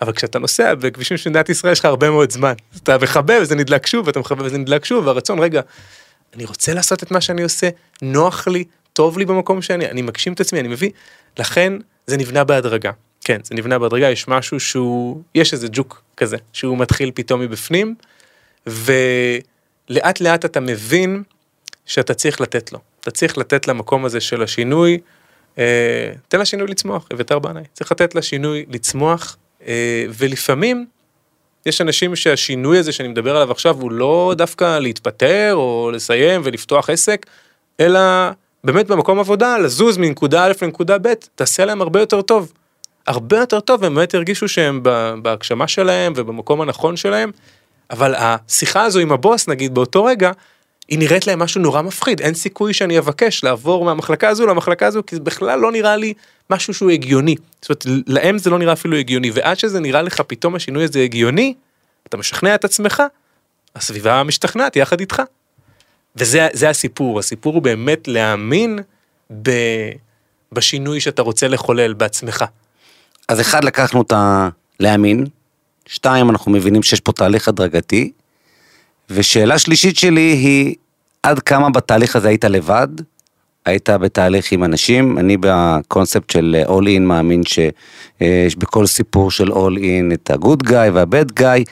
אבל 0.00 0.12
כשאתה 0.12 0.38
נוסע 0.38 0.74
בכבישים 0.74 1.16
של 1.16 1.30
מדינת 1.30 1.48
ישראל 1.48 1.72
יש 1.72 1.78
לך 1.78 1.84
הרבה 1.84 2.10
מאוד 2.10 2.30
זמן. 2.30 2.52
אתה 2.82 2.98
מכבה 2.98 3.34
וזה 3.42 3.54
נדלק 3.54 3.86
שוב, 3.86 4.06
ואתה 4.06 4.20
מכבה 4.20 4.44
וזה 4.44 4.58
נדלק 4.58 4.84
שוב, 4.84 5.06
והרצון, 5.06 5.38
רגע, 5.38 5.60
אני 6.34 6.44
רוצה 6.44 6.74
לעשות 6.74 7.02
את 7.02 7.10
מה 7.10 7.20
שאני 7.20 7.42
עושה, 7.42 7.68
נוח 8.02 8.48
לי, 8.48 8.64
טוב 8.92 9.18
לי 9.18 9.24
במקום 9.24 9.62
שאני, 9.62 9.86
אני 9.86 10.02
מגשים 10.02 10.32
את 10.32 10.40
עצמי, 10.40 10.60
אני 10.60 10.68
מביא, 10.68 10.90
לכן 11.38 11.72
זה 12.06 12.16
נבנה 12.16 12.44
בהדרגה. 12.44 12.90
כן, 13.24 13.40
זה 13.44 13.54
נבנה 13.54 13.78
בהדרגה, 13.78 14.10
יש 14.10 14.28
משהו 14.28 14.60
שהוא, 14.60 15.22
יש 15.34 15.52
איזה 15.52 15.68
ג'וק 15.72 16.02
כזה, 16.16 16.36
שהוא 16.52 16.78
מתחיל 16.78 17.10
פתאום 17.14 17.40
מבפנים, 17.40 17.94
ולאט 18.66 20.20
לאט 20.20 20.44
אתה 20.44 20.60
מבין 20.60 21.22
שאתה 21.86 22.14
צריך 22.14 22.40
לתת 22.40 22.72
לו. 22.72 22.78
אתה 23.00 23.10
צריך 23.10 23.38
לתת 23.38 23.68
למקום 23.68 24.04
הזה 24.04 24.20
של 24.20 24.42
השינוי, 24.42 24.98
אה, 25.58 26.12
תן 26.28 26.40
לשינוי 26.40 26.66
לצמוח, 26.66 27.08
אביתר 27.12 27.38
בנאי. 27.38 27.62
צריך 27.72 27.92
לתת 27.92 28.14
לשינוי 28.14 28.64
לצמוח, 28.68 29.36
אה, 29.66 30.06
ולפעמים 30.18 30.86
יש 31.66 31.80
אנשים 31.80 32.16
שהשינוי 32.16 32.78
הזה 32.78 32.92
שאני 32.92 33.08
מדבר 33.08 33.36
עליו 33.36 33.50
עכשיו 33.50 33.80
הוא 33.80 33.92
לא 33.92 34.34
דווקא 34.36 34.78
להתפטר 34.78 35.50
או 35.54 35.90
לסיים 35.94 36.40
ולפתוח 36.44 36.90
עסק, 36.90 37.26
אלא 37.80 38.00
באמת 38.64 38.86
במקום 38.86 39.18
עבודה 39.18 39.58
לזוז 39.58 39.96
מנקודה 39.96 40.44
א' 40.44 40.52
לנקודה 40.62 40.98
ב', 40.98 41.12
תעשה 41.34 41.64
להם 41.64 41.82
הרבה 41.82 42.00
יותר 42.00 42.22
טוב. 42.22 42.52
הרבה 43.06 43.38
יותר 43.38 43.60
טוב, 43.60 43.82
והם 43.82 43.94
באמת 43.94 44.14
ירגישו 44.14 44.48
שהם 44.48 44.80
בהגשמה 45.22 45.68
שלהם 45.68 46.12
ובמקום 46.16 46.60
הנכון 46.60 46.96
שלהם, 46.96 47.30
אבל 47.90 48.14
השיחה 48.18 48.82
הזו 48.82 49.00
עם 49.00 49.12
הבוס 49.12 49.48
נגיד 49.48 49.74
באותו 49.74 50.04
רגע, 50.04 50.32
היא 50.88 50.98
נראית 50.98 51.26
להם 51.26 51.38
משהו 51.38 51.60
נורא 51.60 51.82
מפחיד, 51.82 52.20
אין 52.20 52.34
סיכוי 52.34 52.74
שאני 52.74 52.98
אבקש 52.98 53.44
לעבור 53.44 53.84
מהמחלקה 53.84 54.28
הזו 54.28 54.46
למחלקה 54.46 54.86
הזו, 54.86 55.02
כי 55.06 55.16
זה 55.16 55.20
בכלל 55.20 55.58
לא 55.60 55.72
נראה 55.72 55.96
לי 55.96 56.14
משהו 56.50 56.74
שהוא 56.74 56.90
הגיוני. 56.90 57.36
זאת 57.62 57.84
אומרת, 57.86 58.06
להם 58.06 58.38
זה 58.38 58.50
לא 58.50 58.58
נראה 58.58 58.72
אפילו 58.72 58.96
הגיוני, 58.96 59.30
ועד 59.34 59.58
שזה 59.58 59.80
נראה 59.80 60.02
לך 60.02 60.20
פתאום 60.20 60.54
השינוי 60.54 60.84
הזה 60.84 61.00
הגיוני, 61.00 61.54
אתה 62.08 62.16
משכנע 62.16 62.54
את 62.54 62.64
עצמך, 62.64 63.02
הסביבה 63.76 64.22
משתכנעת 64.22 64.76
יחד 64.76 65.00
איתך. 65.00 65.22
וזה 66.16 66.68
הסיפור, 66.68 67.18
הסיפור 67.18 67.54
הוא 67.54 67.62
באמת 67.62 68.08
להאמין 68.08 68.78
ב, 69.42 69.50
בשינוי 70.52 71.00
שאתה 71.00 71.22
רוצה 71.22 71.48
לחולל 71.48 71.92
בעצמך. 71.92 72.44
אז 73.28 73.40
אחד, 73.40 73.64
לקחנו 73.64 74.02
את 74.02 74.12
הלהאמין, 74.80 75.26
שתיים, 75.86 76.30
אנחנו 76.30 76.52
מבינים 76.52 76.82
שיש 76.82 77.00
פה 77.00 77.12
תהליך 77.12 77.48
הדרגתי, 77.48 78.12
ושאלה 79.10 79.58
שלישית 79.58 79.96
שלי 79.96 80.20
היא, 80.20 80.74
עד 81.22 81.38
כמה 81.38 81.70
בתהליך 81.70 82.16
הזה 82.16 82.28
היית 82.28 82.44
לבד? 82.44 82.88
היית 83.64 83.90
בתהליך 83.90 84.52
עם 84.52 84.64
אנשים, 84.64 85.18
אני 85.18 85.36
בקונספט 85.40 86.30
של 86.30 86.56
All 86.66 86.98
In 86.98 87.00
מאמין 87.00 87.42
שיש 87.44 88.56
בכל 88.56 88.86
סיפור 88.86 89.30
של 89.30 89.48
All 89.52 89.78
In 89.78 90.14
את 90.14 90.30
ה-good 90.30 90.68
guy 90.68 90.90
וה-bad 90.92 91.40
guy, 91.40 91.64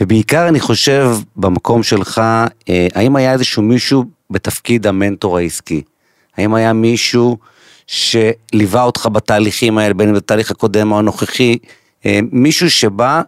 ובעיקר 0.00 0.48
אני 0.48 0.60
חושב 0.60 1.10
במקום 1.36 1.82
שלך, 1.82 2.20
אה, 2.68 2.86
האם 2.94 3.16
היה 3.16 3.32
איזשהו 3.32 3.62
מישהו 3.62 4.04
בתפקיד 4.30 4.86
המנטור 4.86 5.38
העסקי? 5.38 5.82
האם 6.36 6.54
היה 6.54 6.72
מישהו 6.72 7.36
שליווה 7.86 8.82
אותך 8.82 9.08
בתהליכים 9.12 9.78
האלה, 9.78 9.94
בין 9.94 10.08
אם 10.08 10.14
בתהליך 10.14 10.50
הקודם 10.50 10.92
או 10.92 10.98
הנוכחי, 10.98 11.58
אה, 12.06 12.20
מישהו 12.32 12.70
שבא 12.70 13.22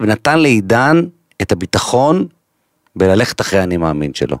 ונתן 0.00 0.38
לעידן 0.38 1.02
את 1.42 1.52
הביטחון 1.52 2.26
בללכת 2.98 3.40
אחרי 3.40 3.62
אני 3.62 3.76
מאמין 3.76 4.14
שלו. 4.14 4.36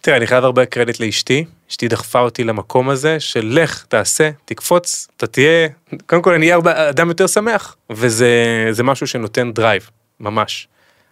תראה, 0.00 0.16
אני 0.16 0.26
חייב 0.26 0.44
הרבה 0.44 0.66
קרדיט 0.66 1.00
לאשתי, 1.00 1.44
אשתי 1.70 1.88
דחפה 1.88 2.20
אותי 2.20 2.44
למקום 2.44 2.88
הזה 2.90 3.20
של 3.20 3.50
לך, 3.52 3.84
תעשה, 3.88 4.30
תקפוץ, 4.44 5.08
אתה 5.16 5.26
תהיה, 5.26 5.68
קודם 6.06 6.22
כל 6.22 6.34
אני 6.34 6.52
אהיה 6.52 6.88
אדם 6.90 7.08
יותר 7.08 7.26
שמח, 7.26 7.76
וזה 7.90 8.82
משהו 8.84 9.06
שנותן 9.06 9.52
drive, 9.52 9.90
ממש. 10.20 10.68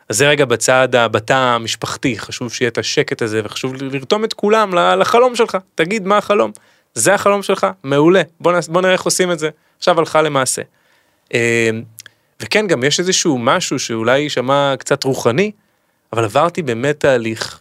אז 0.08 0.16
זה 0.16 0.28
רגע 0.28 0.44
בצד 0.44 0.94
הבתא 0.94 1.32
המשפחתי, 1.32 2.18
חשוב 2.18 2.52
שיהיה 2.52 2.68
את 2.68 2.78
השקט 2.78 3.22
הזה, 3.22 3.40
וחשוב 3.44 3.74
לרתום 3.82 4.24
את 4.24 4.32
כולם 4.32 4.74
לחלום 4.74 5.36
שלך, 5.36 5.58
תגיד 5.74 6.06
מה 6.06 6.18
החלום. 6.18 6.50
זה 6.94 7.14
החלום 7.14 7.42
שלך, 7.42 7.66
מעולה, 7.82 8.22
בוא, 8.40 8.52
נס, 8.52 8.68
בוא 8.68 8.80
נראה 8.80 8.92
איך 8.92 9.02
עושים 9.02 9.32
את 9.32 9.38
זה, 9.38 9.50
עכשיו 9.78 9.98
הלכה 9.98 10.22
למעשה. 10.22 10.62
אה, 11.34 11.70
וכן, 12.40 12.66
גם 12.66 12.84
יש 12.84 13.00
איזשהו 13.00 13.38
משהו 13.38 13.78
שאולי 13.78 14.18
יישמע 14.18 14.74
קצת 14.78 15.04
רוחני, 15.04 15.50
אבל 16.16 16.24
עברתי 16.24 16.62
באמת 16.62 17.00
תהליך 17.00 17.60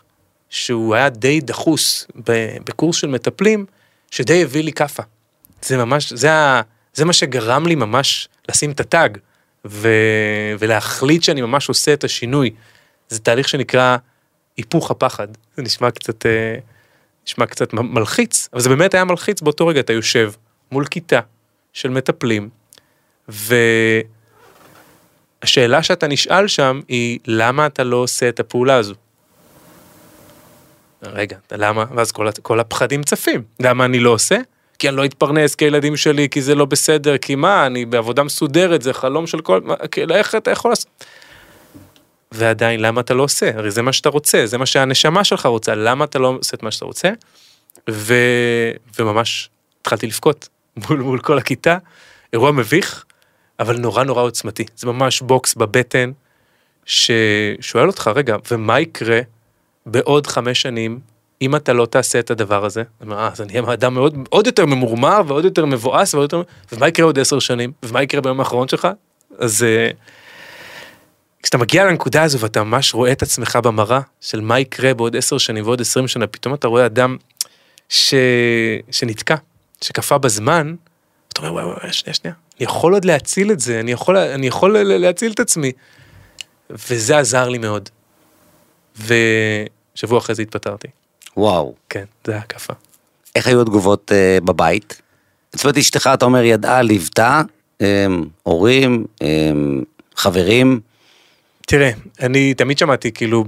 שהוא 0.49 0.95
היה 0.95 1.09
די 1.09 1.41
דחוס 1.41 2.07
בקורס 2.65 2.95
של 2.95 3.07
מטפלים, 3.07 3.65
שדי 4.11 4.43
הביא 4.43 4.63
לי 4.63 4.73
כאפה. 4.73 5.03
זה 5.61 5.77
ממש, 5.77 6.13
זה, 6.13 6.33
ה, 6.33 6.61
זה 6.93 7.05
מה 7.05 7.13
שגרם 7.13 7.67
לי 7.67 7.75
ממש 7.75 8.29
לשים 8.49 8.71
את 8.71 8.79
הטאג, 8.79 9.17
ו, 9.65 9.89
ולהחליט 10.59 11.23
שאני 11.23 11.41
ממש 11.41 11.69
עושה 11.69 11.93
את 11.93 12.03
השינוי. 12.03 12.53
זה 13.09 13.19
תהליך 13.19 13.47
שנקרא 13.49 13.97
היפוך 14.57 14.91
הפחד. 14.91 15.27
זה 15.57 15.63
נשמע 15.63 15.91
קצת, 15.91 16.25
אה, 16.25 16.55
נשמע 17.27 17.45
קצת 17.45 17.73
מלחיץ, 17.73 18.49
אבל 18.53 18.61
זה 18.61 18.69
באמת 18.69 18.93
היה 18.93 19.03
מלחיץ 19.03 19.41
באותו 19.41 19.67
רגע, 19.67 19.79
אתה 19.79 19.93
יושב 19.93 20.31
מול 20.71 20.85
כיתה 20.85 21.19
של 21.73 21.89
מטפלים, 21.89 22.49
והשאלה 25.45 25.83
שאתה 25.83 26.07
נשאל 26.07 26.47
שם 26.47 26.81
היא, 26.87 27.19
למה 27.27 27.65
אתה 27.65 27.83
לא 27.83 27.97
עושה 27.97 28.29
את 28.29 28.39
הפעולה 28.39 28.75
הזו? 28.75 28.93
רגע, 31.03 31.37
למה? 31.51 31.85
ואז 31.95 32.11
כל, 32.11 32.27
כל 32.41 32.59
הפחדים 32.59 33.03
צפים. 33.03 33.43
למה 33.59 33.85
אני 33.85 33.99
לא 33.99 34.09
עושה? 34.09 34.37
כי 34.79 34.89
אני 34.89 34.97
לא 34.97 35.05
אתפרנס 35.05 35.55
כילדים 35.55 35.97
שלי, 35.97 36.29
כי 36.29 36.41
זה 36.41 36.55
לא 36.55 36.65
בסדר, 36.65 37.17
כי 37.17 37.35
מה, 37.35 37.65
אני 37.65 37.85
בעבודה 37.85 38.23
מסודרת, 38.23 38.81
זה 38.81 38.93
חלום 38.93 39.27
של 39.27 39.41
כל... 39.41 39.61
מה, 39.61 39.75
איך 40.11 40.35
אתה 40.35 40.51
יכול 40.51 40.71
לעשות? 40.71 41.05
ועדיין, 42.31 42.79
למה 42.79 43.01
אתה 43.01 43.13
לא 43.13 43.23
עושה? 43.23 43.51
הרי 43.57 43.71
זה 43.71 43.81
מה 43.81 43.93
שאתה 43.93 44.09
רוצה, 44.09 44.45
זה 44.45 44.57
מה 44.57 44.65
שהנשמה 44.65 45.23
שלך 45.23 45.45
רוצה, 45.45 45.75
למה 45.75 46.05
אתה 46.05 46.19
לא 46.19 46.27
עושה 46.39 46.57
את 46.57 46.63
מה 46.63 46.71
שאתה 46.71 46.85
רוצה? 46.85 47.09
ו... 47.89 48.13
וממש 48.99 49.49
התחלתי 49.81 50.07
לבכות 50.07 50.49
מול, 50.89 50.99
מול 50.99 51.19
כל 51.19 51.37
הכיתה, 51.37 51.77
אירוע 52.33 52.51
מביך, 52.51 53.04
אבל 53.59 53.77
נורא 53.77 54.03
נורא 54.03 54.21
עוצמתי. 54.21 54.65
זה 54.75 54.87
ממש 54.87 55.21
בוקס 55.21 55.55
בבטן, 55.55 56.11
ששואל 56.85 57.87
אותך, 57.87 58.11
רגע, 58.15 58.35
ומה 58.51 58.79
יקרה 58.79 59.19
בעוד 59.85 60.27
חמש 60.27 60.61
שנים, 60.61 60.99
אם 61.41 61.55
אתה 61.55 61.73
לא 61.73 61.85
תעשה 61.85 62.19
את 62.19 62.31
הדבר 62.31 62.65
הזה, 62.65 62.83
אה, 63.11 63.27
אז 63.27 63.41
אני 63.41 63.59
אהיה 63.59 63.73
אדם 63.73 63.93
מאוד, 63.93 64.17
עוד 64.29 64.47
יותר 64.47 64.65
ממורמר 64.65 65.21
ועוד 65.27 65.45
יותר 65.45 65.65
מבואס 65.65 66.13
ועוד 66.13 66.23
יותר, 66.23 66.41
ומה 66.71 66.87
יקרה 66.87 67.05
עוד 67.05 67.19
עשר 67.19 67.39
שנים, 67.39 67.71
ומה 67.83 68.03
יקרה 68.03 68.21
ביום 68.21 68.39
האחרון 68.39 68.67
שלך? 68.67 68.87
אז 69.37 69.63
אה, 69.63 69.89
כשאתה 71.43 71.57
מגיע 71.57 71.85
לנקודה 71.85 72.23
הזו 72.23 72.39
ואתה 72.39 72.63
ממש 72.63 72.93
רואה 72.93 73.11
את 73.11 73.21
עצמך 73.21 73.59
במראה 73.63 73.99
של 74.21 74.41
מה 74.41 74.59
יקרה 74.59 74.93
בעוד 74.93 75.15
עשר 75.15 75.37
שנים 75.37 75.63
ועוד 75.63 75.81
עשרים 75.81 76.07
שנה, 76.07 76.27
פתאום 76.27 76.53
אתה 76.53 76.67
רואה 76.67 76.85
אדם 76.85 77.17
ש... 77.89 78.13
שנתקע, 78.91 79.35
שקפא 79.81 80.17
בזמן, 80.17 80.75
אתה 81.33 81.41
אומר 81.41 81.53
וואי 81.53 81.65
וואי 81.65 81.93
שנייה 81.93 82.13
שנייה, 82.13 82.35
יכול 82.59 82.93
עוד 82.93 83.05
להציל 83.05 83.51
את 83.51 83.59
זה, 83.59 83.79
אני 83.79 83.91
יכול, 83.91 84.17
אני 84.17 84.47
יכול 84.47 84.77
להציל 84.77 85.31
את 85.31 85.39
עצמי. 85.39 85.71
וזה 86.69 87.17
עזר 87.17 87.49
לי 87.49 87.57
מאוד. 87.57 87.89
ושבוע 88.97 90.17
אחרי 90.17 90.35
זה 90.35 90.41
התפטרתי. 90.41 90.87
וואו. 91.37 91.73
כן, 91.89 92.03
זה 92.25 92.31
היה 92.31 92.41
הקפה. 92.41 92.73
איך 93.35 93.47
היו 93.47 93.61
התגובות 93.61 94.11
אה, 94.11 94.37
בבית? 94.43 95.01
זאת 95.53 95.63
אומרת, 95.63 95.77
אשתך, 95.77 96.09
אתה 96.13 96.25
אומר, 96.25 96.43
ידעה, 96.43 96.81
ליוותה, 96.81 97.41
אה, 97.81 98.05
הורים, 98.43 99.05
אה, 99.21 99.27
חברים. 100.15 100.79
תראה, 101.67 101.91
אני 102.21 102.53
תמיד 102.53 102.77
שמעתי 102.77 103.11
כאילו 103.11 103.43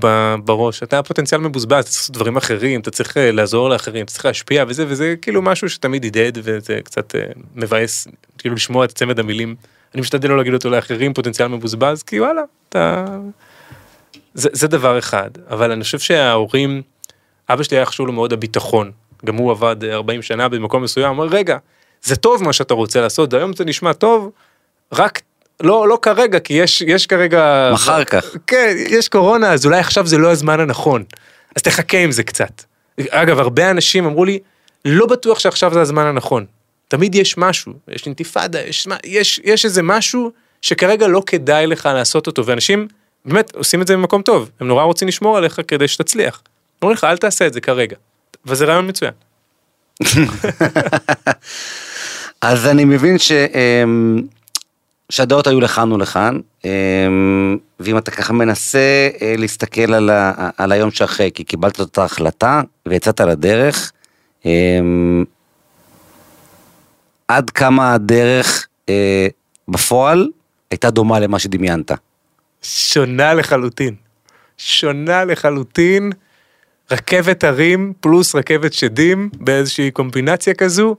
בראש, 0.46 0.84
אתה 0.84 1.04
פוטנציאל 1.04 1.42
מבוזבז, 1.42 1.84
אתה 1.84 1.90
צריך 1.90 2.00
לעשות 2.00 2.16
דברים 2.16 2.38
אחרים, 2.38 2.80
אתה 2.80 2.92
צריך 2.92 3.18
אה, 3.18 3.32
לעזור 3.32 3.70
לאחרים, 3.70 4.06
אתה 4.06 4.14
צריך 4.14 4.26
להשפיע 4.26 4.66
וזה, 4.68 4.86
וזה 4.88 5.16
כאילו 5.22 5.42
משהו 5.42 5.70
שתמיד 5.70 6.06
הדהד 6.06 6.38
וזה 6.44 6.80
קצת 6.84 7.16
אה, 7.16 7.22
מבאס, 7.56 8.08
כאילו 8.38 8.56
לשמוע 8.56 8.86
את 8.86 8.92
צמד 8.92 9.20
המילים. 9.20 9.56
אני 9.94 10.02
משתדל 10.02 10.30
לא 10.30 10.38
להגיד 10.38 10.54
אותו 10.54 10.70
לאחרים, 10.70 11.14
פוטנציאל 11.14 11.48
מבוזבז, 11.48 12.04
כי 12.04 12.20
וואלה, 12.20 12.42
אתה... 12.70 13.06
זה, 14.34 14.50
זה 14.54 14.68
דבר 14.68 15.00
אחד, 15.00 15.30
אבל 15.50 15.72
אני 15.72 15.84
חושב 15.84 16.00
שההורים, 16.00 16.82
אבא 17.50 17.64
שלי 17.64 17.78
היה 17.78 17.86
חשוב 17.86 18.08
לו 18.08 18.14
מאוד 18.14 18.34
הביטחון, 18.34 18.92
גם 19.26 19.36
הוא 19.36 19.52
עבד 19.52 19.84
אה, 19.84 19.94
40 19.94 20.22
שנה 20.22 20.50
במקום 20.50 20.84
מסוים, 20.84 21.10
אמר 21.10 21.26
רגע, 21.26 21.58
זה 22.04 22.16
טוב 22.16 22.44
מה 22.44 22.54
שאתה 22.54 22.74
רוצה 22.74 23.02
לעשות, 23.02 23.34
היום 23.34 23.54
זה 23.54 23.66
נשמע 23.66 23.94
טוב, 23.94 24.32
רק 24.92 25.22
לא, 25.64 25.88
לא 25.88 25.98
כרגע, 26.02 26.40
כי 26.40 26.54
יש, 26.54 26.82
יש 26.82 27.06
כרגע... 27.06 27.72
אחר 27.74 28.04
כך. 28.04 28.26
כן, 28.48 28.76
יש 28.78 29.10
קורונה, 29.10 29.54
אז 29.54 29.66
אולי 29.66 29.80
עכשיו 29.80 30.08
זה 30.08 30.18
לא 30.18 30.32
הזמן 30.32 30.60
הנכון. 30.60 31.04
אז 31.56 31.62
תחכה 31.62 31.98
עם 31.98 32.12
זה 32.12 32.24
קצת. 32.24 32.64
אגב, 33.10 33.40
הרבה 33.40 33.72
אנשים 33.72 34.06
אמרו 34.06 34.26
לי, 34.26 34.40
לא 34.86 35.06
בטוח 35.06 35.40
שעכשיו 35.40 35.74
זה 35.74 35.82
הזמן 35.82 36.06
הנכון. 36.06 36.46
תמיד 36.88 37.16
יש 37.16 37.38
משהו, 37.38 37.74
יש 37.88 38.06
אינתיפאדה, 38.06 38.62
יש, 38.62 38.88
יש, 39.06 39.42
יש 39.44 39.66
איזה 39.66 39.84
משהו 39.84 40.32
שכרגע 40.62 41.08
לא 41.08 41.24
כדאי 41.26 41.68
לך 41.68 41.90
לעשות 41.94 42.28
אותו, 42.28 42.46
ואנשים 42.46 42.88
באמת 43.26 43.56
עושים 43.56 43.82
את 43.82 43.88
זה 43.88 43.94
במקום 43.94 44.22
טוב, 44.22 44.50
הם 44.60 44.68
נורא 44.68 44.84
רוצים 44.84 45.08
לשמור 45.08 45.38
עליך 45.38 45.62
כדי 45.68 45.88
שתצליח. 45.88 46.42
אומרים 46.82 46.98
לך, 46.98 47.04
אל 47.04 47.18
תעשה 47.18 47.48
את 47.48 47.54
זה 47.54 47.62
כרגע. 47.62 47.96
וזה 48.46 48.66
רעיון 48.66 48.88
מצוין. 48.88 49.14
אז 52.42 52.66
אני 52.68 52.86
מבין 52.86 53.18
ש... 53.18 53.32
אמ, 53.32 54.22
שהדעות 55.12 55.48
היו 55.48 55.62
לכאן 55.62 55.92
ולכאן, 55.92 56.40
אמ, 56.66 57.58
ואם 57.80 57.98
אתה 57.98 58.12
ככה 58.12 58.34
מנסה 58.34 59.10
אה, 59.22 59.36
להסתכל 59.38 59.94
על, 59.94 60.10
ה, 60.10 60.50
על 60.58 60.72
היום 60.72 60.92
שאחרי, 60.92 61.32
כי 61.34 61.44
קיבלת 61.44 61.76
את 61.76 61.80
אותה 61.80 62.04
החלטה 62.04 62.62
ויצאת 62.86 63.22
לדרך, 63.22 63.92
אמ, 64.46 65.26
עד 67.28 67.50
כמה 67.50 67.94
הדרך 67.94 68.68
אה, 68.90 69.28
בפועל 69.68 70.28
הייתה 70.72 70.90
דומה 70.90 71.20
למה 71.20 71.40
שדמיינת. 71.40 71.92
שונה 72.62 73.34
לחלוטין. 73.34 73.96
שונה 74.58 75.26
לחלוטין. 75.26 76.12
רכבת 76.92 77.44
הרים 77.44 77.94
פלוס 78.00 78.36
רכבת 78.36 78.74
שדים 78.74 79.30
באיזושהי 79.34 79.92
קומבינציה 79.92 80.54
כזו. 80.54 80.96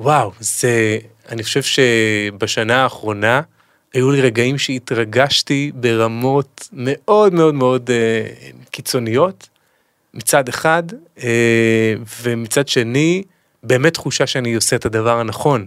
וואו, 0.00 0.32
זה, 0.40 0.98
אני 1.28 1.42
חושב 1.42 1.62
שבשנה 1.62 2.82
האחרונה 2.82 3.40
היו 3.94 4.10
לי 4.10 4.20
רגעים 4.20 4.58
שהתרגשתי 4.58 5.72
ברמות 5.74 6.68
מאוד 6.72 7.34
מאוד 7.34 7.54
מאוד 7.54 7.90
אה, 7.90 8.26
קיצוניות, 8.70 9.48
מצד 10.14 10.48
אחד, 10.48 10.82
אה, 11.22 11.94
ומצד 12.22 12.68
שני, 12.68 13.22
באמת 13.62 13.94
תחושה 13.94 14.26
שאני 14.26 14.54
עושה 14.54 14.76
את 14.76 14.86
הדבר 14.86 15.18
הנכון. 15.18 15.66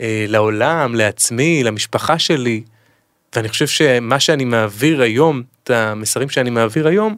אה, 0.00 0.24
לעולם, 0.28 0.94
לעצמי, 0.94 1.62
למשפחה 1.64 2.18
שלי. 2.18 2.62
ואני 3.36 3.48
חושב 3.48 3.66
שמה 3.66 4.20
שאני 4.20 4.44
מעביר 4.44 5.02
היום, 5.02 5.42
את 5.62 5.70
המסרים 5.70 6.28
שאני 6.28 6.50
מעביר 6.50 6.88
היום, 6.88 7.16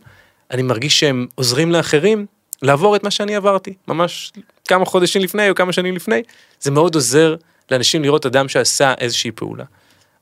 אני 0.51 0.63
מרגיש 0.63 1.01
שהם 1.01 1.27
עוזרים 1.35 1.73
לאחרים 1.73 2.27
לעבור 2.63 2.97
את 2.97 3.05
מה 3.05 3.11
שאני 3.11 3.37
עברתי, 3.37 3.75
ממש 3.89 4.33
כמה 4.71 4.85
חודשים 4.85 5.23
לפני 5.23 5.51
או 5.51 5.55
כמה 5.55 5.73
שנים 5.73 5.97
לפני, 5.97 6.23
זה 6.61 6.71
מאוד 6.71 6.95
עוזר 6.95 7.35
לאנשים 7.71 8.03
לראות 8.03 8.27
אדם 8.27 8.49
שעשה 8.49 8.95
איזושהי 8.99 9.31
פעולה. 9.31 9.65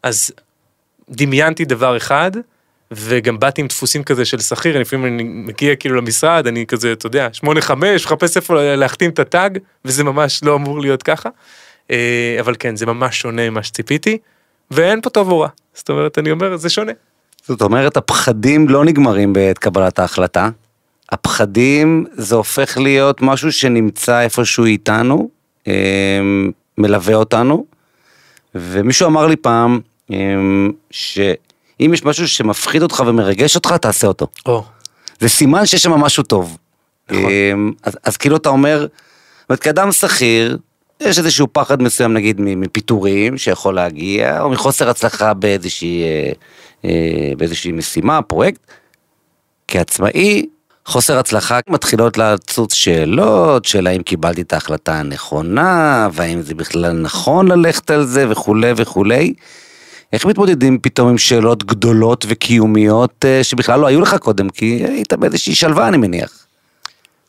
אז 0.03 0.33
דמיינתי 1.11 1.65
דבר 1.65 1.97
אחד, 1.97 2.31
וגם 2.91 3.39
באתי 3.39 3.61
עם 3.61 3.67
דפוסים 3.67 4.05
כזה 4.05 4.25
של 4.25 4.39
שכיר, 4.39 4.79
לפעמים 4.79 5.15
אני 5.15 5.23
מגיע 5.23 5.77
כאילו 5.77 5.97
למשרד, 5.97 6.47
אני 6.47 6.67
כזה, 6.67 6.93
אתה 6.93 7.07
יודע, 7.07 7.29
שמונה 7.33 7.61
חמש, 7.61 8.05
מחפש 8.05 8.37
איפה 8.37 8.75
להחתים 8.77 9.11
את 9.11 9.19
הטאג, 9.19 9.59
וזה 9.85 10.05
ממש 10.05 10.45
לא 10.45 10.55
אמור 10.55 10.81
להיות 10.81 11.03
ככה. 11.03 11.29
אה, 11.91 12.37
אבל 12.41 12.55
כן, 12.59 12.77
זה 12.77 12.87
ממש 12.87 13.21
שונה 13.21 13.51
ממה 13.51 13.63
שציפיתי, 13.63 14.19
ואין 14.71 15.01
פה 15.01 15.11
טוב 15.11 15.31
או 15.31 15.41
רע. 15.41 15.49
זאת 15.75 15.91
אומרת, 15.91 16.19
אני 16.19 16.31
אומר, 16.31 16.57
זה 16.57 16.69
שונה. 16.69 16.93
זאת 17.43 17.63
אומרת, 17.63 17.97
הפחדים 17.97 18.69
לא 18.69 18.85
נגמרים 18.85 19.33
בעת 19.33 19.59
קבלת 19.59 19.99
ההחלטה. 19.99 20.49
הפחדים 21.13 22.05
זה 22.13 22.35
הופך 22.35 22.79
להיות 22.79 23.23
משהו 23.23 23.53
שנמצא 23.53 24.21
איפשהו 24.21 24.65
איתנו, 24.65 25.29
אמ, 25.67 26.51
מלווה 26.79 27.15
אותנו, 27.15 27.65
ומישהו 28.55 29.07
אמר 29.07 29.27
לי 29.27 29.37
פעם, 29.37 29.81
אמ, 30.11 30.73
שאם 30.91 31.91
יש 31.95 32.05
משהו 32.05 32.29
שמפחיד 32.29 32.83
אותך 32.83 33.03
ומרגש 33.07 33.57
אותך, 33.57 33.73
תעשה 33.73 34.07
אותו. 34.07 34.27
או, 34.47 34.65
זה 35.21 35.29
סימן 35.29 35.67
שיש 35.67 35.83
שם 35.83 35.93
משהו 35.93 36.23
טוב. 36.23 36.57
נכון. 37.11 37.31
אמ, 37.31 37.73
אז, 37.83 37.99
אז 38.05 38.17
כאילו 38.17 38.37
אתה 38.37 38.49
אומר, 38.49 38.87
זאת 39.49 39.61
כאדם 39.61 39.93
שכיר, 39.93 40.59
יש 41.01 41.19
איזשהו 41.19 41.47
פחד 41.53 41.83
מסוים 41.83 42.13
נגיד 42.13 42.41
מפיטורים 42.41 43.39
שיכול 43.39 43.75
להגיע, 43.75 44.41
או 44.41 44.51
מחוסר 44.51 44.91
הצלחה 44.91 45.35
באיזושהי, 45.35 46.03
אה, 46.03 46.33
אה, 46.85 47.33
באיזושהי 47.37 47.73
משימה, 47.73 48.23
פרויקט. 48.23 48.61
כעצמאי, 49.69 50.47
חוסר 50.89 51.19
הצלחה 51.19 51.59
מתחילות 51.69 52.19
לצוץ 52.19 52.75
שאלות 52.75 53.65
של 53.65 53.87
האם 53.87 54.03
קיבלתי 54.03 54.41
את 54.41 54.53
ההחלטה 54.53 54.95
הנכונה, 54.95 56.09
והאם 56.13 56.43
זה 56.43 56.55
בכלל 56.55 56.93
נכון 56.93 57.49
ללכת 57.49 57.91
על 57.91 58.05
זה 58.05 58.31
וכולי 58.31 58.73
וכולי. 58.77 59.33
איך 60.13 60.27
מתמודדים 60.27 60.79
פתאום 60.83 61.09
עם 61.09 61.19
שאלות 61.19 61.65
גדולות 61.65 62.25
וקיומיות 62.29 63.25
אה, 63.25 63.45
שבכלל 63.45 63.81
לא 63.81 63.87
היו 63.87 64.01
לך 64.01 64.17
קודם, 64.17 64.51
כי 64.51 64.85
היית 64.85 65.13
באיזושהי 65.13 65.55
שלווה 65.55 65.89
אני 65.89 65.97
מניח. 65.97 66.47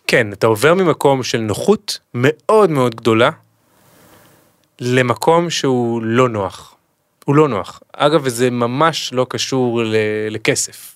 כן, 0.08 0.34
אתה 0.34 0.48
עובר 0.48 0.74
ממקום 0.74 1.24
של 1.24 1.38
נוחות 1.38 2.00
מאוד 2.14 2.70
מאוד 2.70 2.96
גדולה, 2.96 3.30
למקום 4.82 5.50
שהוא 5.50 6.02
לא 6.04 6.30
נוח. 6.30 6.76
הוא 7.26 7.36
לא 7.36 7.48
נוח. 7.48 7.80
אגב, 7.94 8.22
וזה 8.24 8.50
ממש 8.50 9.14
לא 9.14 9.26
קשור 9.30 9.84
ל- 9.84 9.96
לכסף. 10.30 10.96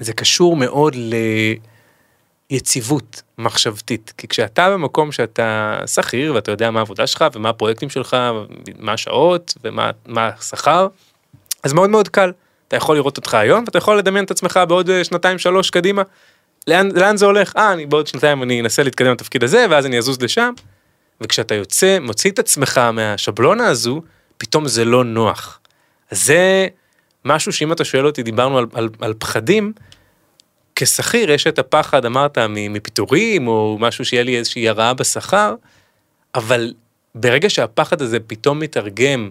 זה 0.00 0.12
קשור 0.12 0.56
מאוד 0.56 0.96
ליציבות 2.50 3.22
מחשבתית. 3.38 4.12
כי 4.18 4.28
כשאתה 4.28 4.70
במקום 4.70 5.12
שאתה 5.12 5.78
שכיר 5.86 6.34
ואתה 6.34 6.50
יודע 6.50 6.70
מה 6.70 6.80
העבודה 6.80 7.06
שלך 7.06 7.24
ומה 7.34 7.48
הפרויקטים 7.48 7.90
שלך, 7.90 8.16
מה 8.78 8.92
השעות 8.92 9.54
ומה 9.64 9.90
מה 10.06 10.30
השכר, 10.38 10.88
אז 11.62 11.72
מאוד 11.72 11.90
מאוד 11.90 12.08
קל. 12.08 12.32
אתה 12.68 12.76
יכול 12.76 12.96
לראות 12.96 13.16
אותך 13.16 13.34
היום 13.34 13.64
ואתה 13.64 13.78
יכול 13.78 13.98
לדמיין 13.98 14.24
את 14.24 14.30
עצמך 14.30 14.60
בעוד 14.68 14.90
אה, 14.90 15.04
שנתיים 15.04 15.38
שלוש 15.38 15.70
קדימה. 15.70 16.02
לאן, 16.66 16.88
לאן 16.94 17.16
זה 17.16 17.26
הולך? 17.26 17.52
אה, 17.56 17.72
אני 17.72 17.86
בעוד 17.86 18.06
שנתיים 18.06 18.42
אני 18.42 18.60
אנסה 18.60 18.82
להתקדם 18.82 19.12
לתפקיד 19.12 19.44
הזה 19.44 19.66
ואז 19.70 19.86
אני 19.86 19.98
אזוז 19.98 20.22
לשם. 20.22 20.52
וכשאתה 21.20 21.54
יוצא, 21.54 21.98
מוציא 22.00 22.30
את 22.30 22.38
עצמך 22.38 22.78
מהשבלונה 22.92 23.66
הזו, 23.66 24.02
פתאום 24.36 24.68
זה 24.68 24.84
לא 24.84 25.04
נוח. 25.04 25.60
אז 26.10 26.24
זה 26.24 26.68
משהו 27.24 27.52
שאם 27.52 27.72
אתה 27.72 27.84
שואל 27.84 28.06
אותי, 28.06 28.22
דיברנו 28.22 28.58
על, 28.58 28.66
על, 28.72 28.88
על 29.00 29.14
פחדים, 29.18 29.72
כשכיר 30.76 31.30
יש 31.30 31.46
את 31.46 31.58
הפחד, 31.58 32.04
אמרת, 32.04 32.38
מפיטורים, 32.38 33.48
או 33.48 33.76
משהו 33.80 34.04
שיהיה 34.04 34.22
לי 34.22 34.38
איזושהי 34.38 34.68
הרעה 34.68 34.94
בשכר, 34.94 35.54
אבל 36.34 36.74
ברגע 37.14 37.50
שהפחד 37.50 38.02
הזה 38.02 38.20
פתאום 38.20 38.60
מתרגם 38.60 39.30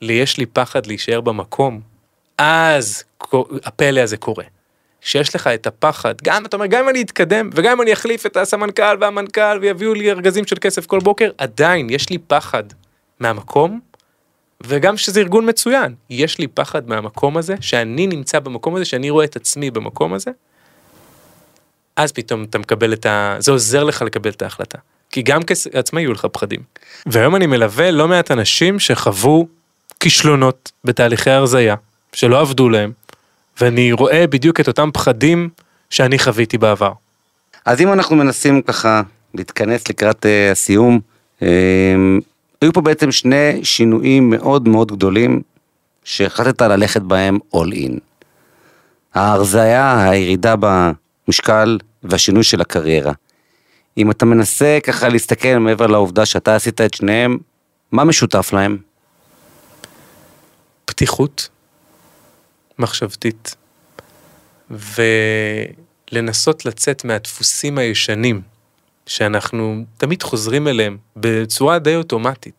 ליש 0.00 0.38
לי 0.38 0.46
פחד 0.46 0.86
להישאר 0.86 1.20
במקום, 1.20 1.80
אז 2.38 3.04
הפלא 3.64 4.00
הזה 4.00 4.16
קורה. 4.16 4.44
שיש 5.00 5.34
לך 5.34 5.46
את 5.46 5.66
הפחד, 5.66 6.14
גם 6.24 6.46
אתה 6.46 6.56
אומר, 6.56 6.66
גם 6.66 6.82
אם 6.82 6.88
אני 6.88 7.02
אתקדם, 7.02 7.50
וגם 7.54 7.72
אם 7.72 7.82
אני 7.82 7.92
אחליף 7.92 8.26
את 8.26 8.36
הסמנכ"ל 8.36 8.96
והמנכ"ל 9.00 9.58
ויביאו 9.60 9.94
לי 9.94 10.10
ארגזים 10.10 10.46
של 10.46 10.56
כסף 10.60 10.86
כל 10.86 10.98
בוקר, 11.00 11.30
עדיין 11.38 11.90
יש 11.90 12.10
לי 12.10 12.18
פחד 12.18 12.64
מהמקום, 13.20 13.80
וגם 14.62 14.96
שזה 14.96 15.20
ארגון 15.20 15.48
מצוין, 15.48 15.94
יש 16.10 16.38
לי 16.38 16.46
פחד 16.46 16.88
מהמקום 16.88 17.36
הזה, 17.36 17.54
שאני 17.60 18.06
נמצא 18.06 18.38
במקום 18.38 18.74
הזה, 18.74 18.84
שאני 18.84 19.10
רואה 19.10 19.24
את 19.24 19.36
עצמי 19.36 19.70
במקום 19.70 20.14
הזה, 20.14 20.30
אז 21.96 22.12
פתאום 22.12 22.44
אתה 22.44 22.58
מקבל 22.58 22.92
את 22.92 23.06
ה... 23.06 23.36
זה 23.38 23.52
עוזר 23.52 23.84
לך 23.84 24.02
לקבל 24.02 24.30
את 24.30 24.42
ההחלטה. 24.42 24.78
כי 25.10 25.22
גם 25.22 25.40
כעצמאי 25.42 26.02
יהיו 26.02 26.12
לך 26.12 26.26
פחדים. 26.32 26.60
והיום 27.06 27.36
אני 27.36 27.46
מלווה 27.46 27.90
לא 27.90 28.08
מעט 28.08 28.30
אנשים 28.30 28.78
שחוו 28.78 29.46
כישלונות 30.00 30.72
בתהליכי 30.84 31.30
הרזייה, 31.30 31.74
שלא 32.12 32.40
עבדו 32.40 32.68
להם, 32.68 32.92
ואני 33.60 33.92
רואה 33.92 34.26
בדיוק 34.26 34.60
את 34.60 34.68
אותם 34.68 34.90
פחדים 34.92 35.48
שאני 35.90 36.18
חוויתי 36.18 36.58
בעבר. 36.58 36.92
אז 37.64 37.80
אם 37.80 37.92
אנחנו 37.92 38.16
מנסים 38.16 38.62
ככה 38.62 39.02
להתכנס 39.34 39.88
לקראת 39.88 40.26
uh, 40.26 40.52
הסיום, 40.52 41.00
um, 41.40 41.44
היו 42.60 42.72
פה 42.72 42.80
בעצם 42.80 43.12
שני 43.12 43.60
שינויים 43.64 44.30
מאוד 44.30 44.68
מאוד 44.68 44.92
גדולים 44.92 45.42
שהחלטת 46.04 46.62
ללכת 46.62 47.02
בהם 47.02 47.38
all 47.54 47.72
in. 47.72 47.98
ההרזיה, 49.14 50.10
הירידה 50.10 50.54
במשקל 51.26 51.78
והשינוי 52.02 52.42
של 52.44 52.60
הקריירה. 52.60 53.12
אם 53.98 54.10
אתה 54.10 54.24
מנסה 54.24 54.78
ככה 54.82 55.08
להסתכל 55.08 55.56
מעבר 55.58 55.86
לעובדה 55.86 56.26
שאתה 56.26 56.56
עשית 56.56 56.80
את 56.80 56.94
שניהם, 56.94 57.38
מה 57.92 58.04
משותף 58.04 58.50
להם? 58.52 58.78
פתיחות 60.84 61.48
מחשבתית 62.78 63.56
ולנסות 66.12 66.64
לצאת 66.64 67.04
מהדפוסים 67.04 67.78
הישנים 67.78 68.40
שאנחנו 69.06 69.84
תמיד 69.96 70.22
חוזרים 70.22 70.68
אליהם 70.68 70.96
בצורה 71.16 71.78
די 71.78 71.96
אוטומטית. 71.96 72.54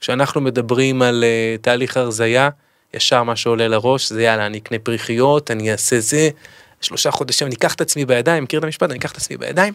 כשאנחנו 0.00 0.40
מדברים 0.40 1.02
על 1.02 1.24
uh, 1.24 1.62
תהליך 1.62 1.96
הרזייה, 1.96 2.48
ישר 2.94 3.22
מה 3.22 3.36
שעולה 3.36 3.68
לראש 3.68 4.12
זה 4.12 4.22
יאללה 4.22 4.46
אני 4.46 4.58
אקנה 4.58 4.78
פריחיות, 4.78 5.50
אני 5.50 5.72
אעשה 5.72 6.00
זה, 6.00 6.28
שלושה 6.80 7.10
חודשים 7.10 7.46
אני 7.46 7.54
אקח 7.54 7.74
את 7.74 7.80
עצמי 7.80 8.04
בידיים, 8.04 8.44
מכיר 8.44 8.58
את 8.58 8.64
המשפט? 8.64 8.90
אני 8.90 8.98
אקח 8.98 9.12
את 9.12 9.16
עצמי 9.16 9.36
בידיים. 9.36 9.74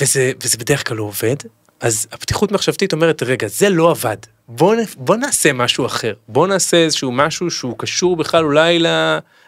וזה, 0.00 0.32
וזה 0.42 0.58
בדרך 0.58 0.88
כלל 0.88 0.96
לא 0.96 1.02
עובד, 1.02 1.36
אז 1.80 2.06
הפתיחות 2.12 2.52
מחשבתית 2.52 2.92
אומרת 2.92 3.22
רגע 3.22 3.46
זה 3.46 3.68
לא 3.68 3.90
עבד, 3.90 4.16
בוא, 4.48 4.74
בוא 4.96 5.16
נעשה 5.16 5.52
משהו 5.52 5.86
אחר, 5.86 6.14
בוא 6.28 6.46
נעשה 6.46 6.76
איזשהו 6.76 7.12
משהו 7.12 7.50
שהוא 7.50 7.74
קשור 7.78 8.16
בכלל 8.16 8.44
אולי 8.44 8.78
ל, 8.78 8.86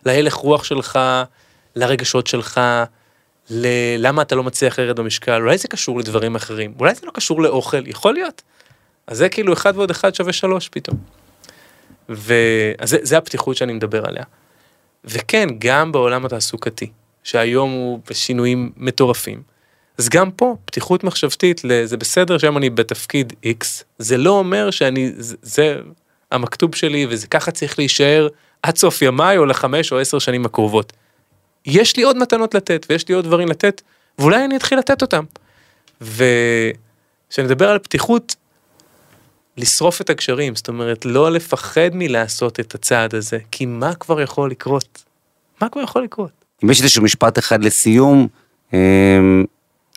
להלך 0.06 0.34
רוח 0.34 0.64
שלך, 0.64 0.98
לרגשות 1.76 2.26
שלך, 2.26 2.60
ללמה 3.50 4.22
אתה 4.22 4.34
לא 4.34 4.42
מצליח 4.42 4.78
לרד 4.78 5.00
במשקל, 5.00 5.40
אולי 5.42 5.58
זה 5.58 5.68
קשור 5.68 5.98
לדברים 5.98 6.36
אחרים, 6.36 6.74
אולי 6.80 6.94
זה 6.94 7.06
לא 7.06 7.10
קשור 7.14 7.42
לאוכל, 7.42 7.86
יכול 7.86 8.14
להיות. 8.14 8.42
אז 9.06 9.16
זה 9.18 9.28
כאילו 9.28 9.52
אחד 9.52 9.76
ועוד 9.76 9.90
אחד 9.90 10.14
שווה 10.14 10.32
שלוש 10.32 10.68
פתאום. 10.68 10.96
וזה 12.08 12.98
זה 13.02 13.18
הפתיחות 13.18 13.56
שאני 13.56 13.72
מדבר 13.72 14.06
עליה. 14.06 14.24
וכן, 15.04 15.48
גם 15.58 15.92
בעולם 15.92 16.24
התעסוקתי, 16.26 16.90
שהיום 17.24 17.70
הוא 17.70 18.00
בשינויים 18.10 18.72
מטורפים, 18.76 19.42
אז 19.98 20.08
גם 20.08 20.30
פה, 20.30 20.56
פתיחות 20.64 21.04
מחשבתית, 21.04 21.60
זה 21.84 21.96
בסדר 21.96 22.38
שהיום 22.38 22.56
אני 22.56 22.70
בתפקיד 22.70 23.32
X, 23.44 23.64
זה 23.98 24.16
לא 24.16 24.30
אומר 24.30 24.70
שאני, 24.70 25.12
זה, 25.16 25.36
זה 25.42 25.76
המכתוב 26.30 26.74
שלי 26.74 27.06
וזה 27.10 27.26
ככה 27.26 27.50
צריך 27.50 27.78
להישאר 27.78 28.28
עד 28.62 28.76
סוף 28.76 29.02
ימיי 29.02 29.38
או 29.38 29.46
לחמש 29.46 29.92
או 29.92 29.98
עשר 29.98 30.18
שנים 30.18 30.44
הקרובות. 30.44 30.92
יש 31.66 31.96
לי 31.96 32.02
עוד 32.02 32.16
מתנות 32.16 32.54
לתת 32.54 32.86
ויש 32.90 33.08
לי 33.08 33.14
עוד 33.14 33.24
דברים 33.24 33.48
לתת, 33.48 33.82
ואולי 34.18 34.44
אני 34.44 34.56
אתחיל 34.56 34.78
לתת 34.78 35.02
אותם. 35.02 35.24
וכשאני 36.00 37.46
מדבר 37.46 37.70
על 37.70 37.78
פתיחות, 37.78 38.36
לשרוף 39.60 40.00
את 40.00 40.10
הגשרים, 40.10 40.56
זאת 40.56 40.68
אומרת, 40.68 41.04
לא 41.04 41.32
לפחד 41.32 41.90
מלעשות 41.94 42.60
את 42.60 42.74
הצעד 42.74 43.14
הזה, 43.14 43.38
כי 43.50 43.66
מה 43.66 43.94
כבר 43.94 44.20
יכול 44.20 44.50
לקרות? 44.50 45.04
מה 45.60 45.68
כבר 45.68 45.82
יכול 45.82 46.04
לקרות? 46.04 46.30
אם 46.64 46.70
יש 46.70 46.80
איזשהו 46.80 47.02
משפט 47.02 47.38
אחד 47.38 47.64
לסיום, 47.64 48.28
אמ, 48.72 49.44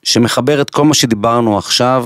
שמחבר 0.04 0.62
את 0.62 0.70
כל 0.70 0.84
מה 0.84 0.94
שדיברנו 0.94 1.58
עכשיו, 1.58 2.06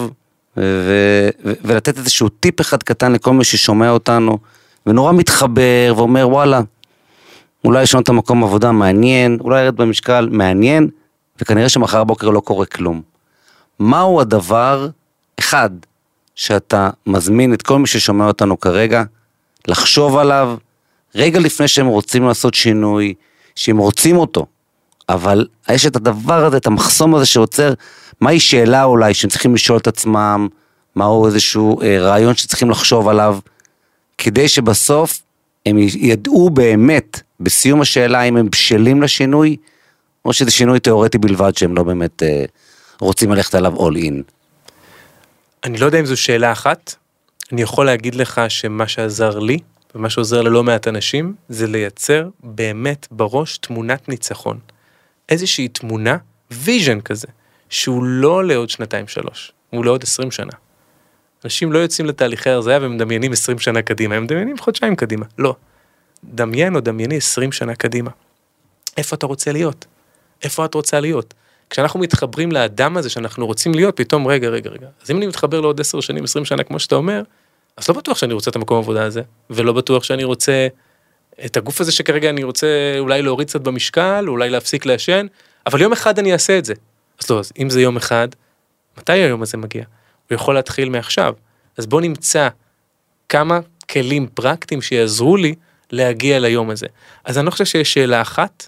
ו- 0.58 1.30
ו- 1.46 1.54
ולתת 1.62 1.98
איזשהו 1.98 2.30
טיפ 2.30 2.62
אחד 2.62 2.84
קטן 2.84 3.12
לכל 3.12 3.34
מי 3.34 3.44
ששומע 3.44 3.90
אותנו, 3.90 4.38
ונורא 4.86 5.14
מתחבר 5.14 5.94
ואומר 5.98 6.30
וואלה, 6.30 6.62
אולי 7.66 7.84
לשנות 7.84 8.04
את 8.04 8.10
המקום 8.10 8.44
עבודה 8.44 8.72
מעניין, 8.72 9.38
אולי 9.42 9.62
ירד 9.62 9.76
במשקל 9.76 10.30
מעניין, 10.32 10.90
וכנראה 11.42 11.70
שמחר 11.70 12.04
בוקר 12.04 12.30
לא 12.30 12.40
קורה 12.40 12.66
כלום. 12.66 13.02
מהו 13.80 14.22
הדבר, 14.22 14.90
אחד, 15.40 15.70
שאתה 16.38 16.90
מזמין 17.06 17.54
את 17.54 17.62
כל 17.62 17.80
מי 17.80 17.88
ששומע 17.88 18.28
אותנו 18.28 18.60
כרגע, 18.60 19.04
לחשוב 19.68 20.18
עליו, 20.18 20.58
רגע 21.16 21.40
לפני 21.40 21.68
שהם 21.68 21.86
רוצים 21.86 22.24
לעשות 22.24 22.54
שינוי, 22.54 23.14
שהם 23.56 23.78
רוצים 23.78 24.18
אותו, 24.18 24.46
אבל 25.10 25.48
יש 25.72 25.86
את 25.86 25.96
הדבר 25.96 26.46
הזה, 26.46 26.58
את 26.58 26.68
המחסום 26.68 27.16
הזה 27.16 27.26
שעוצר, 27.26 27.74
מהי 28.22 28.40
שאלה 28.40 28.84
אולי 28.84 29.14
שהם 29.14 29.30
צריכים 29.30 29.56
לשאול 29.56 29.78
את 29.78 29.88
עצמם, 29.88 30.48
מהו 30.96 31.26
איזשהו 31.26 31.82
אה, 31.82 32.00
רעיון 32.00 32.36
שצריכים 32.36 32.70
לחשוב 32.70 33.08
עליו, 33.08 33.40
כדי 34.18 34.48
שבסוף 34.48 35.22
הם 35.66 35.78
ידעו 35.80 36.50
באמת, 36.50 37.22
בסיום 37.40 37.82
השאלה, 37.82 38.24
אם 38.24 38.38
הם 38.38 38.50
בשלים 38.50 39.02
לשינוי, 39.02 39.56
או 40.26 40.34
שזה 40.34 40.52
שינוי 40.52 40.80
תיאורטי 40.80 41.18
בלבד 41.18 41.58
שהם 41.58 41.76
לא 41.76 41.84
באמת 41.84 42.24
אה, 42.24 42.46
רוצים 43.00 43.32
ללכת 43.32 43.56
עליו 43.56 43.74
all 43.76 43.96
in. 43.96 44.37
אני 45.64 45.78
לא 45.78 45.86
יודע 45.86 46.00
אם 46.00 46.06
זו 46.06 46.18
שאלה 46.18 46.52
אחת, 46.52 46.96
אני 47.52 47.62
יכול 47.62 47.86
להגיד 47.86 48.16
לך 48.16 48.42
שמה 48.50 48.88
שעזר 48.88 49.40
לי, 49.40 49.60
ומה 49.96 50.10
שעוזר 50.10 50.42
ללא 50.42 50.64
מעט 50.64 50.88
אנשים, 50.88 51.36
זה 51.50 51.68
לייצר 51.68 52.30
באמת 52.44 53.08
בראש 53.12 53.58
תמונת 53.58 54.10
ניצחון. 54.10 54.60
איזושהי 55.30 55.68
תמונה, 55.68 56.18
vision 56.52 57.02
כזה, 57.02 57.28
שהוא 57.70 58.04
לא 58.04 58.46
לעוד 58.46 58.70
שנתיים 58.70 59.08
שלוש, 59.08 59.52
הוא 59.70 59.86
לעוד 59.86 60.04
עשרים 60.04 60.32
שנה. 60.32 60.52
אנשים 61.46 61.74
לא 61.74 61.80
יוצאים 61.80 62.08
לתהליכי 62.08 62.50
הרזייה 62.50 62.80
ומדמיינים 62.82 63.32
עשרים 63.32 63.60
שנה 63.60 63.82
קדימה, 63.82 64.16
הם 64.16 64.24
מדמיינים 64.24 64.58
חודשיים 64.58 64.96
קדימה, 64.96 65.26
לא. 65.38 65.56
דמיין 66.24 66.76
או 66.76 66.80
דמייני 66.80 67.18
עשרים 67.18 67.52
שנה 67.52 67.76
קדימה. 67.76 68.12
איפה 68.98 69.16
אתה 69.16 69.26
רוצה 69.26 69.52
להיות? 69.52 69.86
איפה 70.44 70.66
את 70.66 70.74
רוצה 70.74 71.00
להיות? 71.00 71.34
כשאנחנו 71.70 72.00
מתחברים 72.00 72.52
לאדם 72.52 72.98
הזה 72.98 73.10
שאנחנו 73.10 73.46
רוצים 73.46 73.74
להיות, 73.74 73.98
פתאום 73.98 74.28
רגע, 74.28 74.50
רגע, 74.50 74.70
רגע. 74.70 74.88
אז 75.04 75.12
אם 75.12 75.18
אני 75.18 75.28
מתחבר 75.28 75.62
לעוד 75.62 75.82
עשר 75.82 76.02
שנים, 76.02 76.24
עשרים 76.24 76.46
שנה, 76.46 76.64
כמו 76.64 76.80
שאתה 76.80 76.96
אומר, 76.96 77.22
אז 77.78 77.90
לא 77.90 77.96
בטוח 77.96 78.18
שאני 78.18 78.34
רוצה 78.34 78.52
את 78.52 78.56
המקום 78.56 78.78
העבודה 78.78 79.04
הזה, 79.04 79.22
ולא 79.50 79.74
בטוח 79.74 80.04
שאני 80.04 80.24
רוצה 80.24 80.68
את 81.46 81.58
הגוף 81.58 81.82
הזה 81.82 81.92
שכרגע 81.92 82.30
אני 82.30 82.44
רוצה 82.44 82.96
אולי 83.00 83.22
להוריד 83.22 83.48
קצת 83.48 83.62
במשקל, 83.62 84.26
אולי 84.28 84.50
להפסיק 84.50 84.86
לעשן, 84.86 85.28
אבל 85.66 85.82
יום 85.82 85.92
אחד 85.92 86.20
אני 86.20 86.34
אעשה 86.34 86.58
את 86.58 86.66
זה. 86.66 86.74
אז 87.24 87.30
לא, 87.30 87.40
אז 87.40 87.52
אם 87.60 87.70
זה 87.70 87.82
יום 87.82 87.98
אחד, 87.98 88.28
מתי 88.98 89.12
היום 89.12 89.42
הזה 89.42 89.58
מגיע? 89.58 89.84
הוא 90.30 90.36
יכול 90.36 90.56
להתחיל 90.56 90.90
מעכשיו. 90.90 91.34
אז 91.78 91.86
בוא 91.86 92.02
נמצא 92.02 92.50
כמה 93.30 93.60
כלים 93.92 94.28
פרקטיים 94.34 94.82
שיעזרו 94.82 95.38
לי 95.38 95.56
להגיע 95.92 96.40
ליום 96.40 96.70
הזה. 96.70 96.88
אז 97.26 97.38
אני 97.38 97.46
לא 97.46 97.52
חושב 97.52 97.66
שיש 97.66 97.94
שאלה 97.94 98.22
אחת, 98.22 98.68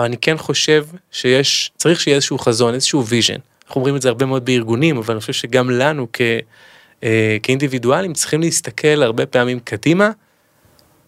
אבל 0.00 0.06
אני 0.06 0.16
כן 0.16 0.38
חושב 0.38 0.86
שיש, 1.10 1.70
צריך 1.76 2.00
שיהיה 2.00 2.14
איזשהו 2.14 2.38
חזון, 2.38 2.74
איזשהו 2.74 3.06
vision. 3.06 3.36
אנחנו 3.66 3.78
אומרים 3.78 3.96
את 3.96 4.02
זה 4.02 4.08
הרבה 4.08 4.26
מאוד 4.26 4.44
בארגונים, 4.44 4.96
אבל 4.96 5.14
אני 5.14 5.20
חושב 5.20 5.32
שגם 5.32 5.70
לנו 5.70 6.06
כ, 6.12 6.20
אה, 7.02 7.36
כאינדיבידואלים 7.42 8.12
צריכים 8.12 8.40
להסתכל 8.40 9.02
הרבה 9.02 9.26
פעמים 9.26 9.60
קדימה, 9.60 10.10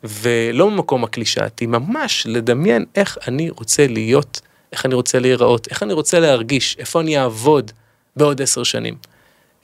ולא 0.05 0.71
ממקום 0.71 1.05
הקלישאתי, 1.05 1.67
ממש 1.67 2.27
לדמיין 2.27 2.85
איך 2.95 3.19
אני 3.29 3.51
רוצה 3.51 3.87
להיות, 3.87 4.41
איך 4.73 4.87
אני 4.87 4.95
רוצה 4.95 5.19
להיראות, 5.19 5.69
איך 5.71 5.83
אני 5.83 5.93
רוצה 5.93 6.21
להרגיש, 6.21 6.77
איפה 6.79 7.01
אני 7.01 7.19
אעבוד 7.19 7.71
בעוד 8.17 8.43
עשר 8.43 8.63
שנים. 8.63 8.97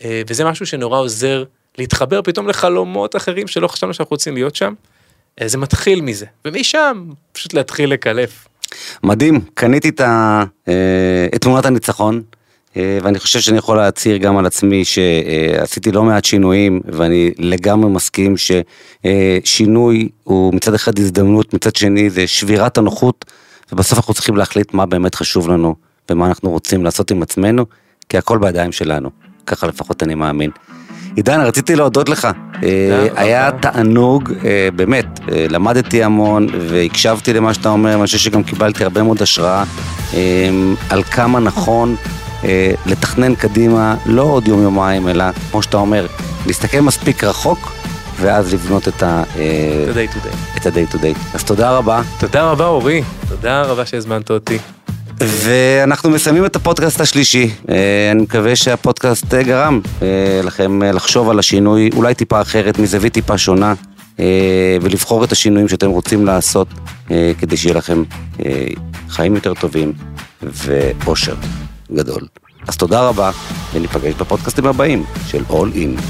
אה, 0.05 0.23
וזה 0.27 0.45
משהו 0.45 0.67
שנורא 0.67 0.99
עוזר 0.99 1.45
להתחבר 1.79 2.23
פתאום 2.23 2.49
לחלומות 2.49 3.17
אחרים 3.17 3.49
שלא 3.49 3.69
חשבנו 3.69 3.95
שאנחנו 3.95 4.15
רוצים 4.15 4.35
להיות 4.35 4.57
שם. 4.57 4.75
אה, 5.41 5.49
זה 5.49 5.59
מתחיל 5.59 6.01
מזה, 6.01 6.27
ומשם 6.45 7.11
פשוט 7.33 7.55
להתחיל 7.55 7.93
לקלף. 7.93 8.48
מדהים, 9.05 9.41
קניתי 9.55 9.89
את, 9.89 10.01
ה, 10.01 10.45
אה, 10.69 11.27
את 11.35 11.41
תמונת 11.41 11.67
הניצחון, 11.67 12.23
ואני 12.77 13.19
חושב 13.19 13.41
שאני 13.41 13.59
יכול 13.59 13.77
להצהיר 13.77 14.17
גם 14.17 14.37
על 14.37 14.47
עצמי 14.47 14.85
שעשיתי 14.85 15.93
לא 15.93 16.05
מעט 16.05 16.25
שינויים, 16.25 16.81
ואני 16.85 17.31
לגמרי 17.39 17.91
מסכים 17.91 18.35
ששינוי 18.37 20.09
הוא 20.25 20.55
מצד 20.55 20.75
אחד 20.75 20.99
הזדמנות, 20.99 21.55
מצד 21.55 21.77
שני 21.77 22.11
זה 22.11 22.27
שבירת 22.27 22.79
הנוחות, 22.79 23.25
ובסוף 23.73 23.99
אנחנו 23.99 24.15
צריכים 24.15 24.37
להחליט 24.37 24.75
מה 24.75 24.87
באמת 24.87 25.15
חשוב 25.15 25.49
לנו, 25.49 25.75
ומה 26.11 26.27
אנחנו 26.27 26.51
רוצים 26.51 26.85
לעשות 26.85 27.11
עם 27.11 27.23
עצמנו, 27.23 27.67
כי 28.09 28.19
הכל 28.19 28.39
בידיים 28.39 28.73
שלנו. 28.73 29.11
ככה 29.47 29.67
לפחות 29.67 30.03
אני 30.03 30.15
מאמין. 30.15 30.51
עידן, 31.17 31.41
רציתי 31.41 31.77
להודות 31.77 32.09
לך. 32.09 32.29
אה, 32.63 33.09
היה 33.17 33.51
תענוג, 33.61 34.33
אה, 34.45 34.69
באמת, 34.77 35.21
אה, 35.33 35.47
למדתי 35.51 36.05
המון 36.05 36.47
והקשבתי 36.69 37.33
למה 37.33 37.55
שאתה 37.55 37.69
אומר, 37.69 37.95
אני 37.95 38.05
חושב 38.07 38.19
שגם 38.19 38.43
קיבלתי 38.43 38.85
הרבה 38.85 39.03
מאוד 39.03 39.23
השראה 39.23 39.65
על 40.91 41.03
כמה 41.03 41.41
נכון 41.41 41.97
לתכנן 42.87 43.35
קדימה, 43.35 43.97
לא 44.07 44.23
עוד 44.23 44.49
יום-יומיים, 44.49 45.09
אלא 45.09 45.25
כמו 45.51 45.63
שאתה 45.63 45.77
אומר, 45.77 46.07
להסתכל 46.47 46.81
מספיק 46.81 47.25
רחוק 47.25 47.73
ואז 48.21 48.55
לבנות 48.55 48.89
את 48.89 49.03
ה-day 49.03 50.15
to 50.15 50.27
day. 50.27 50.57
את 50.57 50.67
ה-day 50.67 50.95
to 50.95 50.97
day. 50.97 51.35
אז 51.35 51.45
תודה 51.45 51.71
רבה. 51.71 52.03
תודה 52.21 52.51
רבה 52.51 52.67
אורי, 52.67 53.03
תודה 53.29 53.63
רבה 53.63 53.87
שהזמנת 53.87 54.31
אותי. 54.31 54.59
ואנחנו 55.21 56.11
מסיימים 56.11 56.45
את 56.45 56.57
הפודקאסט 56.57 57.01
השלישי. 57.01 57.51
אה, 57.69 58.11
אני 58.13 58.23
מקווה 58.23 58.57
שהפודקאסט 58.57 59.35
אה, 59.35 59.43
גרם 59.43 59.81
אה, 60.03 60.41
לכם 60.45 60.83
לחשוב 60.83 61.31
על 61.31 61.39
השינוי, 61.39 61.91
אולי 61.97 62.15
טיפה 62.15 62.41
אחרת, 62.41 62.79
מזווית 62.79 63.15
טיפה 63.15 63.39
שונה, 63.39 63.75
ולבחור 64.83 65.25
את 65.25 65.33
השינויים 65.33 65.69
שאתם 65.69 65.91
רוצים 65.91 66.27
לעשות, 66.27 66.69
כדי 67.39 67.57
שיהיה 67.57 67.75
לכם 67.75 68.03
חיים 69.09 69.35
יותר 69.35 69.55
טובים 69.55 69.93
ואושר 70.43 71.35
גדול. 71.93 72.23
אז 72.69 72.77
תודה 72.77 73.09
רבה, 73.09 73.31
וניפגש 73.75 74.15
בפודקאסטים 74.15 74.67
הבאים 74.67 75.05
של 75.27 75.43
All 75.51 75.75
In. 75.75 76.01